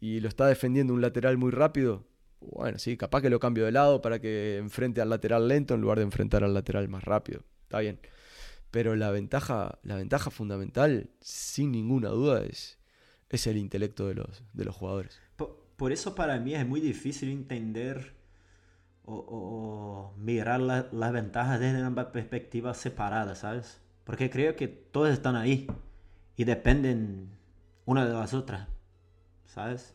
y 0.00 0.18
lo 0.18 0.26
está 0.28 0.48
defendiendo 0.48 0.94
un 0.94 1.00
lateral 1.00 1.38
muy 1.38 1.52
rápido, 1.52 2.08
bueno, 2.50 2.78
sí, 2.78 2.96
capaz 2.96 3.22
que 3.22 3.30
lo 3.30 3.40
cambio 3.40 3.64
de 3.64 3.72
lado 3.72 4.02
para 4.02 4.20
que 4.20 4.58
enfrente 4.58 5.00
al 5.00 5.10
lateral 5.10 5.48
lento 5.48 5.74
en 5.74 5.80
lugar 5.80 5.98
de 5.98 6.04
enfrentar 6.04 6.44
al 6.44 6.54
lateral 6.54 6.88
más 6.88 7.04
rápido. 7.04 7.42
Está 7.64 7.80
bien. 7.80 7.98
Pero 8.70 8.96
la 8.96 9.10
ventaja, 9.10 9.78
la 9.82 9.96
ventaja 9.96 10.30
fundamental, 10.30 11.10
sin 11.20 11.72
ninguna 11.72 12.08
duda, 12.08 12.44
es, 12.44 12.78
es 13.28 13.46
el 13.46 13.58
intelecto 13.58 14.08
de 14.08 14.14
los, 14.14 14.42
de 14.52 14.64
los 14.64 14.74
jugadores. 14.74 15.20
Por, 15.36 15.92
eso 15.92 16.14
para 16.14 16.38
mí 16.38 16.54
es 16.54 16.66
muy 16.66 16.80
difícil 16.80 17.30
entender 17.30 18.14
o, 19.04 20.14
mirar 20.16 20.60
las 20.60 21.12
ventajas 21.12 21.58
desde 21.58 21.84
una 21.84 22.12
perspectiva 22.12 22.72
separada, 22.72 23.34
¿sabes? 23.34 23.80
Porque 24.04 24.30
creo 24.30 24.54
que 24.54 24.68
todas 24.68 25.12
están 25.12 25.34
ahí 25.34 25.66
y 26.36 26.44
dependen 26.44 27.30
una 27.84 28.06
de 28.06 28.14
las 28.14 28.32
otras, 28.32 28.68
¿sabes? 29.46 29.94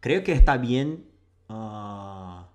Creo 0.00 0.24
que 0.24 0.32
está 0.32 0.56
bien 0.56 1.09
ah, 1.50 2.48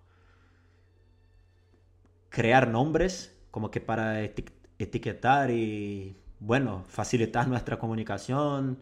crear 2.30 2.68
nombres 2.68 3.32
como 3.52 3.72
que 3.72 3.80
para 3.80 4.22
etiquetar 4.22 5.52
y, 5.52 6.18
bueno, 6.40 6.84
facilitar 6.88 7.48
nuestra 7.54 7.80
comunicación, 7.80 8.80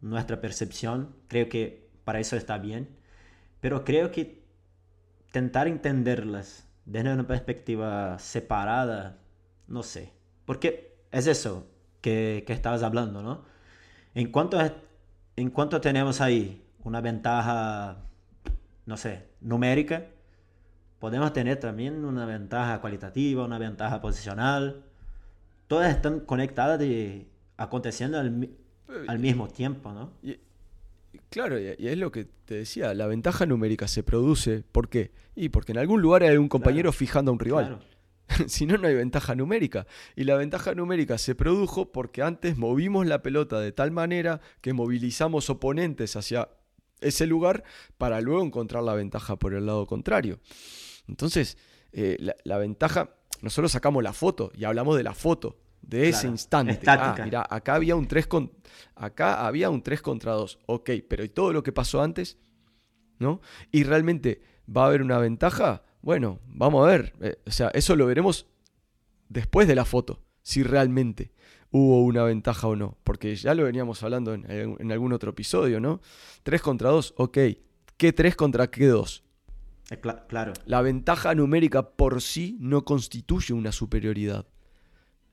nuestra 0.00 0.40
percepción. 0.40 1.14
Creo 1.28 1.48
que 1.48 1.90
para 2.04 2.20
eso 2.20 2.36
está 2.36 2.58
bien. 2.58 2.88
Pero 3.60 3.84
creo 3.84 4.10
que 4.10 4.42
intentar 5.26 5.68
entenderlas 5.68 6.66
desde 6.86 7.12
una 7.12 7.26
perspectiva 7.26 8.18
separada, 8.18 9.18
no 9.68 9.82
sé. 9.82 10.12
Porque 10.46 10.96
es 11.12 11.26
eso 11.26 11.66
que, 12.00 12.44
que 12.46 12.52
estabas 12.54 12.82
hablando, 12.82 13.22
¿no? 13.22 13.44
En 14.14 14.32
cuanto, 14.32 14.58
en 15.36 15.50
cuanto 15.50 15.80
tenemos 15.80 16.20
ahí 16.20 16.66
una 16.84 17.00
ventaja, 17.00 17.98
no 18.86 18.96
sé, 18.96 19.29
numérica, 19.40 20.06
podemos 20.98 21.32
tener 21.32 21.58
también 21.58 22.04
una 22.04 22.26
ventaja 22.26 22.80
cualitativa, 22.80 23.44
una 23.44 23.58
ventaja 23.58 24.00
posicional. 24.00 24.82
Todas 25.66 25.94
están 25.94 26.20
conectadas 26.20 26.82
y 26.82 27.28
aconteciendo 27.56 28.18
al, 28.18 28.50
al 29.06 29.18
mismo 29.18 29.48
tiempo, 29.48 29.92
¿no? 29.92 30.12
claro, 31.28 31.58
y, 31.58 31.74
es 31.78 31.98
lo 31.98 32.10
que 32.10 32.26
te 32.44 32.56
decía, 32.56 32.94
la 32.94 33.06
ventaja 33.06 33.46
numérica 33.46 33.88
se 33.88 34.02
produce, 34.02 34.62
¿por 34.72 34.88
qué? 34.88 35.12
Y 35.34 35.48
porque 35.48 35.72
en 35.72 35.78
algún 35.78 36.02
lugar 36.02 36.22
hay 36.22 36.36
un 36.36 36.48
compañero 36.48 36.92
fijando 36.92 37.30
a 37.30 37.34
un 37.34 37.40
rival. 37.40 37.80
si 38.46 38.66
no, 38.66 38.76
no 38.76 38.88
hay 38.88 38.94
ventaja 38.94 39.34
numérica. 39.34 39.86
Y 40.16 40.24
la 40.24 40.36
ventaja 40.36 40.74
numérica 40.74 41.18
se 41.18 41.34
produjo 41.34 41.92
porque 41.92 42.22
antes 42.22 42.56
movimos 42.56 43.06
la 43.06 43.22
pelota 43.22 43.60
de 43.60 43.72
tal 43.72 43.90
manera 43.90 44.40
que 44.60 44.72
movilizamos 44.72 45.50
oponentes 45.50 46.16
hacia 46.16 46.48
ese 47.00 47.26
lugar 47.26 47.64
para 47.98 48.20
luego 48.20 48.44
encontrar 48.44 48.82
la 48.82 48.94
ventaja 48.94 49.36
por 49.36 49.54
el 49.54 49.66
lado 49.66 49.86
contrario. 49.86 50.40
Entonces, 51.08 51.58
eh, 51.92 52.16
la, 52.44 52.58
ventaja, 52.58 53.16
nosotros 53.42 53.72
sacamos 53.72 54.02
la 54.02 54.12
foto 54.12 54.52
y 54.54 54.64
hablamos 54.64 54.96
de 54.96 55.02
la 55.02 55.14
foto, 55.14 55.58
de 55.82 56.08
ese 56.08 56.28
instante. 56.28 56.80
Ah, 56.86 57.16
mira, 57.24 57.46
acá 57.48 57.74
había 57.74 57.96
un 57.96 58.06
3 58.06 58.26
con, 58.26 58.52
acá 58.94 59.46
había 59.46 59.70
un 59.70 59.82
3 59.82 60.02
contra 60.02 60.32
2. 60.32 60.60
Ok, 60.66 60.90
pero 61.08 61.24
¿y 61.24 61.28
todo 61.28 61.52
lo 61.52 61.62
que 61.62 61.72
pasó 61.72 62.02
antes? 62.02 62.38
¿No? 63.18 63.40
Y 63.70 63.84
realmente 63.84 64.42
va 64.74 64.84
a 64.84 64.86
haber 64.86 65.02
una 65.02 65.18
ventaja. 65.18 65.82
Bueno, 66.00 66.40
vamos 66.46 66.86
a 66.86 66.90
ver. 66.90 67.14
Eh, 67.20 67.36
o 67.46 67.50
sea, 67.50 67.68
eso 67.74 67.96
lo 67.96 68.06
veremos 68.06 68.46
después 69.28 69.68
de 69.68 69.74
la 69.74 69.84
foto. 69.84 70.22
Si 70.42 70.62
realmente 70.62 71.32
hubo 71.70 72.02
una 72.04 72.24
ventaja 72.24 72.66
o 72.68 72.76
no. 72.76 72.96
Porque 73.04 73.34
ya 73.36 73.54
lo 73.54 73.64
veníamos 73.64 74.02
hablando 74.02 74.34
en, 74.34 74.92
algún 74.92 75.12
otro 75.12 75.30
episodio, 75.30 75.80
¿no? 75.80 76.00
3 76.42 76.60
contra 76.62 76.90
2, 76.90 77.14
ok. 77.16 77.38
¿Qué 77.96 78.12
3 78.12 78.36
contra 78.36 78.70
qué 78.70 78.86
2? 78.86 79.24
Eh, 79.90 80.00
claro. 80.28 80.52
La 80.66 80.82
ventaja 80.82 81.34
numérica 81.34 81.90
por 81.90 82.22
sí 82.22 82.56
no 82.60 82.84
constituye 82.84 83.52
una 83.52 83.72
superioridad. 83.72 84.46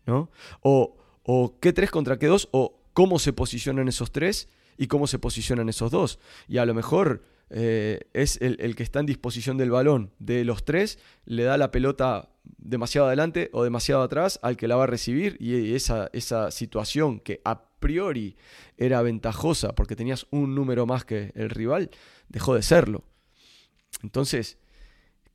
¿no? 0.05 0.31
O, 0.61 0.97
o 1.23 1.59
qué 1.59 1.73
tres 1.73 1.91
contra 1.91 2.17
qué 2.17 2.27
dos, 2.27 2.49
o 2.51 2.81
cómo 2.93 3.19
se 3.19 3.33
posicionan 3.33 3.87
esos 3.87 4.11
tres 4.11 4.49
y 4.77 4.87
cómo 4.87 5.05
se 5.05 5.19
posicionan 5.19 5.69
esos 5.69 5.91
dos. 5.91 6.19
Y 6.47 6.57
a 6.57 6.65
lo 6.65 6.73
mejor 6.73 7.21
eh, 7.49 7.99
es 8.13 8.41
el, 8.41 8.75
que 8.75 8.83
está 8.83 8.99
en 8.99 9.05
disposición 9.05 9.57
del 9.57 9.71
balón 9.71 10.11
de 10.19 10.43
los 10.43 10.65
tres, 10.65 10.99
le 11.25 11.43
da 11.43 11.57
la 11.57 11.71
pelota 11.71 12.29
demasiado 12.57 13.07
adelante 13.07 13.49
o 13.53 13.63
demasiado 13.63 14.01
atrás 14.01 14.39
al 14.41 14.57
que 14.57 14.67
la 14.67 14.75
va 14.75 14.83
a 14.83 14.87
recibir 14.87 15.37
y 15.39 15.73
esa, 15.73 16.09
esa 16.13 16.51
situación 16.51 17.19
que 17.19 17.41
a 17.43 17.63
priori 17.79 18.37
era 18.77 19.01
ventajosa 19.01 19.73
porque 19.73 19.95
tenías 19.95 20.27
un 20.31 20.55
número 20.55 20.85
más 20.85 21.05
que 21.05 21.31
el 21.35 21.49
rival, 21.49 21.91
dejó 22.29 22.55
de 22.55 22.61
serlo. 22.61 23.03
Entonces, 24.03 24.57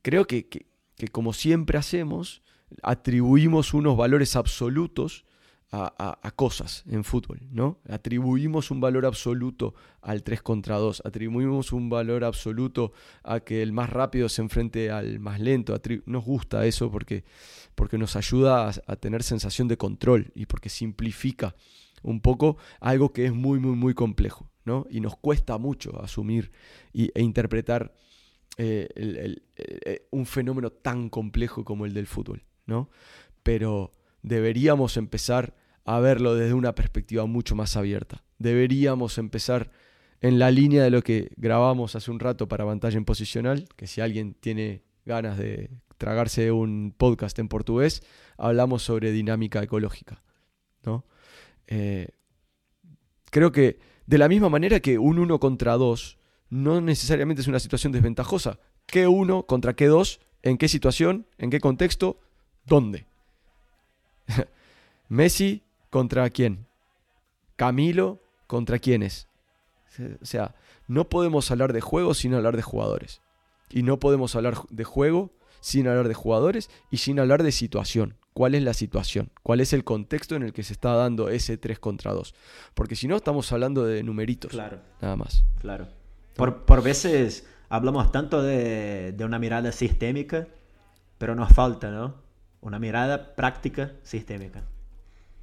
creo 0.03 0.27
que, 0.27 0.49
que 0.49 1.09
como 1.11 1.33
siempre 1.33 1.79
hacemos, 1.79 2.43
atribuimos 2.83 3.75
unos 3.75 3.97
valores 3.97 4.37
absolutos 4.37 5.25
a, 5.73 6.33
cosas 6.37 6.85
en 6.87 7.03
fútbol, 7.03 7.41
¿no? 7.51 7.81
Atribuimos 7.89 8.71
un 8.71 8.81
valor 8.81 9.07
absoluto 9.07 9.75
al 10.03 10.23
3 10.23 10.43
contra 10.43 10.77
2, 10.77 11.03
atribuimos 11.05 11.73
un 11.73 11.89
valor 11.89 12.25
absoluto 12.25 12.93
a 13.23 13.41
que 13.41 13.63
el 13.63 13.73
más 13.73 13.89
rápido 13.89 14.29
se 14.29 14.43
enfrente 14.43 14.91
al 14.91 15.19
más 15.19 15.41
lento. 15.41 15.81
Nos 16.07 16.25
gusta 16.25 16.67
eso 16.67 16.91
porque, 16.91 17.25
porque 17.75 17.97
nos 17.97 18.17
ayuda 18.17 18.71
a, 18.87 18.97
tener 18.97 19.23
sensación 19.23 19.67
de 19.67 19.79
control 19.79 20.31
y 20.35 20.47
porque 20.47 20.69
simplifica 20.69 21.55
un 22.03 22.21
poco 22.21 22.59
algo 22.81 23.13
que 23.13 23.27
es 23.27 23.33
muy, 23.33 23.59
muy, 23.59 23.77
muy 23.77 23.95
complejo, 23.95 24.51
¿no? 24.65 24.87
Y 24.91 25.01
nos 25.01 25.17
cuesta 25.17 25.57
mucho 25.57 26.03
asumir 26.03 26.53
e 26.93 27.23
interpretar 27.23 27.95
eh, 28.59 28.89
eh, 29.57 30.07
un 30.11 30.27
fenómeno 30.27 30.71
tan 30.71 31.09
complejo 31.09 31.65
como 31.65 31.87
el 31.87 31.95
del 31.95 32.07
fútbol. 32.07 32.45
¿no? 32.67 32.91
Pero 33.43 33.93
deberíamos 34.23 34.97
empezar 34.97 35.55
a 35.85 36.01
verlo 36.01 36.35
desde 36.35 36.55
una 36.55 36.75
perspectiva 36.75 37.27
mucho 37.27 37.55
más 37.55 37.77
abierta. 37.77 38.25
Deberíamos 38.39 39.19
empezar 39.19 39.71
en 40.21 40.39
la 40.39 40.51
línea 40.51 40.85
de 40.85 40.91
lo 40.91 41.03
que 41.03 41.33
grabamos 41.37 41.97
hace 41.97 42.11
un 42.11 42.21
rato 42.21 42.49
para 42.49 42.65
Pantalla 42.65 42.97
en 42.97 43.05
Posicional, 43.05 43.69
que 43.77 43.87
si 43.87 44.01
alguien 44.01 44.35
tiene 44.35 44.83
ganas 45.05 45.37
de 45.37 45.71
tragarse 45.99 46.53
un 46.53 46.95
podcast 46.97 47.39
en 47.39 47.49
portugués, 47.49 48.03
hablamos 48.39 48.83
sobre 48.83 49.11
dinámica 49.11 49.63
ecológica. 49.63 50.23
¿no? 50.85 51.05
Eh, 51.67 52.09
creo 53.31 53.51
que 53.53 53.79
de 54.07 54.19
la 54.19 54.29
misma 54.29 54.49
manera 54.49 54.81
que 54.81 54.99
un 54.99 55.19
1 55.19 55.41
contra 55.41 55.77
2 55.77 56.19
no 56.51 56.81
necesariamente 56.81 57.43
es 57.43 57.49
una 57.49 57.61
situación 57.61 57.93
desventajosa. 57.93 58.59
¿Qué 58.87 59.09
1 59.09 59.47
contra 59.47 59.75
qué 59.75 59.87
2? 59.87 60.21
¿En 60.43 60.59
qué 60.59 60.69
situación? 60.69 61.27
¿En 61.39 61.51
qué 61.51 61.61
contexto? 61.61 62.21
¿Dónde? 62.67 63.07
Messi 65.09 65.63
contra 65.93 66.29
quién? 66.31 66.67
Camilo 67.57 68.19
contra 68.47 68.79
quiénes. 68.79 69.29
O 70.23 70.25
sea, 70.25 70.55
no 70.89 71.11
podemos 71.11 71.51
hablar 71.51 71.75
de 71.75 71.83
juego 71.83 72.15
sin 72.15 72.33
hablar 72.33 72.57
de 72.57 72.63
jugadores. 72.63 73.21
Y 73.69 73.83
no 73.83 74.01
podemos 74.01 74.35
hablar 74.35 74.57
de 74.71 74.85
juego 74.85 75.31
sin 75.61 75.87
hablar 75.87 76.09
de 76.09 76.15
jugadores 76.15 76.71
y 76.91 76.97
sin 76.97 77.21
hablar 77.21 77.43
de 77.43 77.53
situación. 77.53 78.17
¿Cuál 78.33 78.55
es 78.55 78.63
la 78.63 78.73
situación? 78.73 79.31
¿Cuál 79.43 79.61
es 79.61 79.75
el 79.75 79.85
contexto 79.85 80.35
en 80.35 80.43
el 80.43 80.55
que 80.55 80.63
se 80.63 80.73
está 80.73 80.95
dando 80.95 81.29
ese 81.29 81.59
3 81.59 81.79
contra 81.79 82.13
2? 82.13 82.35
Porque 82.73 82.97
si 82.97 83.07
no, 83.07 83.17
estamos 83.17 83.53
hablando 83.53 83.85
de 83.85 84.03
numeritos. 84.03 84.51
Claro. 84.51 84.81
Nada 85.03 85.17
más. 85.17 85.45
Claro. 85.61 85.89
Por, 86.35 86.65
por 86.65 86.83
veces 86.83 87.47
hablamos 87.69 88.11
tanto 88.11 88.43
de, 88.43 89.13
de 89.13 89.25
una 89.27 89.39
mirada 89.39 89.71
sistémica, 89.73 90.49
pero 91.19 91.35
nos 91.35 91.53
falta, 91.53 91.91
¿no? 91.91 92.23
una 92.63 92.79
mirada 92.79 93.35
práctica 93.35 93.93
sistémica. 94.03 94.63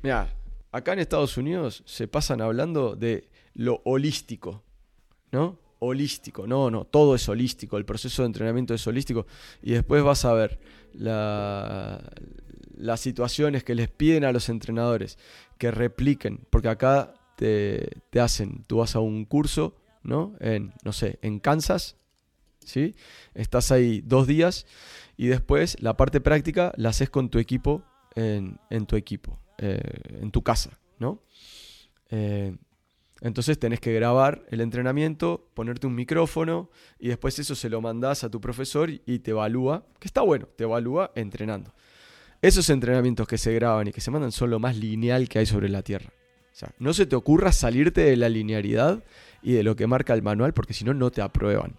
Mira, 0.02 0.30
acá 0.72 0.94
en 0.94 1.00
Estados 1.00 1.38
Unidos 1.38 1.84
se 1.86 2.08
pasan 2.08 2.42
hablando 2.42 2.96
de 2.96 3.30
lo 3.54 3.82
holístico, 3.86 4.64
¿no? 5.32 5.60
Holístico, 5.80 6.46
no, 6.46 6.70
no, 6.70 6.86
todo 6.86 7.16
es 7.16 7.28
holístico, 7.30 7.78
el 7.78 7.86
proceso 7.86 8.24
de 8.24 8.28
entrenamiento 8.28 8.74
es 8.74 8.86
holístico 8.86 9.26
y 9.62 9.72
después 9.72 10.04
vas 10.04 10.26
a 10.26 10.34
ver 10.34 10.60
las 10.94 12.02
situaciones 13.00 13.64
que 13.64 13.76
les 13.76 13.90
piden 13.90 14.26
a 14.26 14.32
los 14.32 14.50
entrenadores 14.50 15.18
que 15.58 15.72
repliquen, 15.72 16.42
porque 16.50 16.68
acá 16.68 17.14
te, 17.38 18.02
te 18.10 18.20
hacen, 18.20 18.66
tú 18.68 18.78
vas 18.78 18.96
a 18.96 19.00
un 19.00 19.24
curso 19.24 19.76
¿no? 20.04 20.36
En, 20.40 20.74
no 20.84 20.94
sé, 20.94 21.20
en 21.22 21.40
Kansas, 21.40 21.98
¿sí? 22.64 22.96
Estás 23.34 23.72
ahí 23.72 24.02
dos 24.02 24.28
días 24.28 24.66
y 25.18 25.28
después 25.28 25.82
la 25.82 25.98
parte 25.98 26.22
práctica 26.22 26.74
la 26.78 26.90
haces 26.90 27.10
con 27.10 27.30
tu 27.30 27.40
equipo 27.40 27.84
en, 28.16 28.86
tu 28.86 28.96
equipo, 28.96 29.40
eh, 29.60 29.80
en 30.22 30.32
tu 30.32 30.42
casa, 30.42 30.80
¿no? 30.98 31.22
Eh, 32.10 32.56
entonces 33.22 33.60
tenés 33.60 33.80
que 33.80 33.94
grabar 33.94 34.46
el 34.50 34.62
entrenamiento, 34.62 35.50
ponerte 35.54 35.88
un 35.88 35.96
micrófono 35.96 36.70
y 36.98 37.10
después 37.10 37.38
eso 37.38 37.54
se 37.54 37.70
lo 37.70 37.82
mandás 37.82 38.24
a 38.24 38.30
tu 38.30 38.40
profesor 38.40 38.90
y 38.90 39.20
te 39.20 39.32
evalúa, 39.32 39.86
que 40.00 40.08
está 40.08 40.22
bueno, 40.22 40.48
te 40.56 40.64
evalúa 40.64 41.12
entrenando. 41.16 41.74
Esos 42.42 42.70
entrenamientos 42.70 43.28
que 43.28 43.38
se 43.38 43.54
graban 43.54 43.90
y 43.90 43.92
que 43.92 44.00
se 44.02 44.12
mandan 44.12 44.32
son 44.32 44.50
lo 44.50 44.60
más 44.60 44.78
lineal 44.78 45.28
que 45.28 45.40
hay 45.40 45.46
sobre 45.46 45.68
la 45.68 45.84
Tierra. 45.84 46.14
O 46.54 46.56
sea, 46.56 46.74
no 46.80 46.94
se 46.94 47.06
te 47.06 47.16
ocurra 47.16 47.52
salirte 47.52 48.02
de 48.02 48.16
la 48.16 48.30
linearidad 48.30 49.04
y 49.42 49.54
de 49.54 49.64
lo 49.64 49.76
que 49.76 49.88
marca 49.88 50.14
el 50.14 50.22
manual 50.22 50.54
porque 50.54 50.74
si 50.74 50.86
no, 50.86 50.94
no 50.94 51.12
te 51.12 51.22
aprueban. 51.22 51.78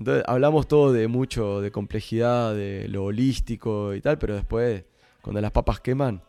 Entonces 0.00 0.24
hablamos 0.26 0.66
todo 0.66 0.94
de 0.94 1.08
mucho, 1.08 1.60
de 1.60 1.70
complejidad, 1.70 2.54
de 2.54 2.88
lo 2.88 3.04
holístico 3.04 3.94
y 3.94 4.00
tal, 4.00 4.18
pero 4.18 4.34
después, 4.34 4.84
cuando 5.22 5.40
las 5.40 5.52
papas 5.52 5.80
queman, 5.80 6.22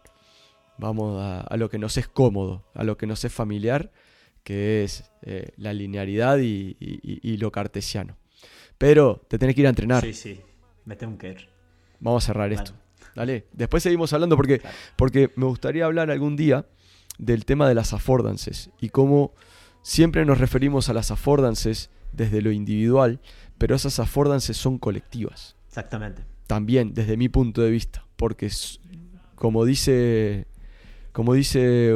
vamos 0.78 1.22
a, 1.22 1.56
lo 1.58 1.70
que 1.70 1.78
nos 1.78 1.98
es 1.98 2.08
cómodo, 2.08 2.64
a 2.74 2.84
lo 2.84 2.98
que 2.98 3.08
nos 3.08 3.24
es 3.24 3.32
familiar, 3.32 3.92
que 4.44 4.84
es 4.84 5.12
eh, 5.22 5.54
la 5.58 5.74
linearidad 5.74 6.40
y, 6.40 7.38
lo 7.38 7.52
cartesiano. 7.52 8.18
Pero 8.78 9.22
te 9.28 9.38
tenés 9.38 9.56
que 9.56 9.62
ir 9.62 9.68
a 9.68 9.70
entrenar. 9.70 10.04
Sí, 10.04 10.14
sí, 10.14 10.42
me 10.86 10.96
tengo 10.96 11.18
que 11.18 11.30
ir. 11.30 11.50
Vamos 12.00 12.24
a 12.24 12.28
cerrar 12.28 12.52
esto. 12.52 12.74
Dale, 13.16 13.46
después 13.52 13.84
seguimos 13.84 14.12
hablando 14.14 14.36
porque, 14.36 14.62
porque 14.96 15.32
me 15.36 15.46
gustaría 15.46 15.86
hablar 15.86 16.10
algún 16.10 16.36
día 16.36 16.66
del 17.18 17.46
tema 17.46 17.68
de 17.68 17.76
las 17.76 17.94
affordances 17.94 18.72
y 18.80 18.90
cómo 18.90 19.34
siempre 19.84 20.26
nos 20.26 20.40
referimos 20.40 20.90
a 20.90 20.94
las 20.94 21.12
affordances 21.12 21.90
desde 22.12 22.42
lo 22.42 22.52
individual, 22.52 23.20
pero 23.58 23.76
esas 23.76 24.00
affordances 24.00 24.58
son 24.58 24.78
colectivas. 24.78 25.56
Exactamente. 25.68 26.26
También 26.48 26.94
desde 26.94 27.18
mi 27.18 27.30
punto 27.30 27.62
de 27.62 27.70
vista, 27.70 28.06
porque 28.16 28.50
como 29.42 29.66
dice 29.66 30.46
como 31.14 31.34
dice 31.34 31.96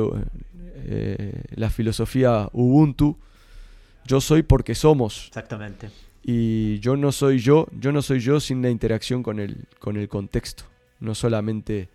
eh, 0.87 1.43
la 1.51 1.69
filosofía 1.69 2.49
Ubuntu, 2.53 3.19
yo 4.03 4.19
soy 4.19 4.41
porque 4.41 4.73
somos. 4.73 5.27
Exactamente. 5.27 5.91
Y 6.23 6.79
yo 6.79 6.97
no 6.97 7.11
soy 7.11 7.37
yo, 7.37 7.67
yo 7.79 7.91
no 7.91 8.01
soy 8.01 8.19
yo 8.19 8.39
sin 8.39 8.63
la 8.63 8.71
interacción 8.71 9.21
con 9.21 9.39
el, 9.39 9.67
con 9.77 9.95
el 9.95 10.09
contexto, 10.09 10.63
no 10.99 11.13
solamente 11.13 11.89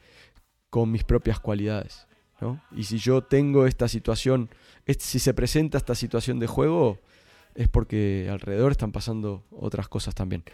con 0.71 0.93
mis 0.93 1.03
propias 1.03 1.41
cualidades. 1.41 2.07
¿no? 2.41 2.63
Y 2.71 2.85
si 2.85 2.99
yo 2.99 3.21
tengo 3.21 3.67
esta 3.67 3.89
situación, 3.89 4.51
si 5.01 5.19
se 5.19 5.35
presenta 5.35 5.79
esta 5.79 5.97
situación 5.97 6.39
de 6.39 6.47
juego, 6.47 7.01
es 7.57 7.67
porque 7.67 8.29
alrededor 8.31 8.71
están 8.71 8.93
pasando 8.93 9.43
otras 9.51 9.89
cosas 9.89 10.15
también. 10.15 10.45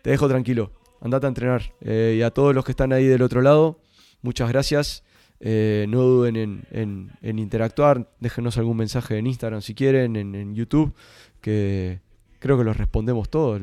Te 0.00 0.08
dejo 0.08 0.28
tranquilo, 0.28 0.72
andate 1.02 1.26
a 1.26 1.28
entrenar. 1.28 1.74
Eh, 1.82 2.16
y 2.18 2.22
a 2.22 2.30
todos 2.30 2.54
los 2.54 2.64
que 2.64 2.72
están 2.72 2.94
ahí 2.94 3.04
del 3.04 3.20
otro 3.20 3.42
lado, 3.42 3.83
muchas 4.24 4.48
gracias. 4.48 5.04
Eh, 5.40 5.84
no 5.88 6.00
duden 6.00 6.64
en, 6.70 7.10
interactuar, 7.22 8.08
déjenos 8.18 8.56
algún 8.56 8.78
mensaje 8.78 9.18
en 9.18 9.26
Instagram 9.26 9.60
si 9.60 9.74
quieren, 9.74 10.16
en, 10.16 10.54
YouTube, 10.54 10.94
que 11.40 12.00
creo 12.38 12.56
que 12.56 12.64
los 12.64 12.76
respondemos 12.76 13.28
todos. 13.28 13.60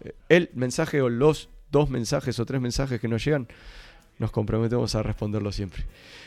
Eh, 0.00 0.12
el 0.28 0.50
mensaje 0.54 1.02
o 1.02 1.08
los 1.08 1.48
dos 1.70 1.90
mensajes 1.90 2.38
o 2.38 2.46
tres 2.46 2.60
mensajes 2.60 3.00
que 3.00 3.08
nos 3.08 3.24
llegan, 3.24 3.48
nos 4.18 4.30
comprometemos 4.30 4.94
a 4.94 5.02
responderlo 5.02 5.50
siempre. 5.50 5.84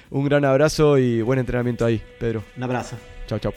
Un 0.09 0.25
gran 0.25 0.43
abrazo 0.43 0.97
y 0.97 1.21
buen 1.21 1.39
entrenamiento 1.39 1.85
ahí, 1.85 2.01
Pedro. 2.19 2.43
Un 2.57 2.63
abrazo. 2.63 2.97
Chao, 3.27 3.39
chao. 3.39 3.53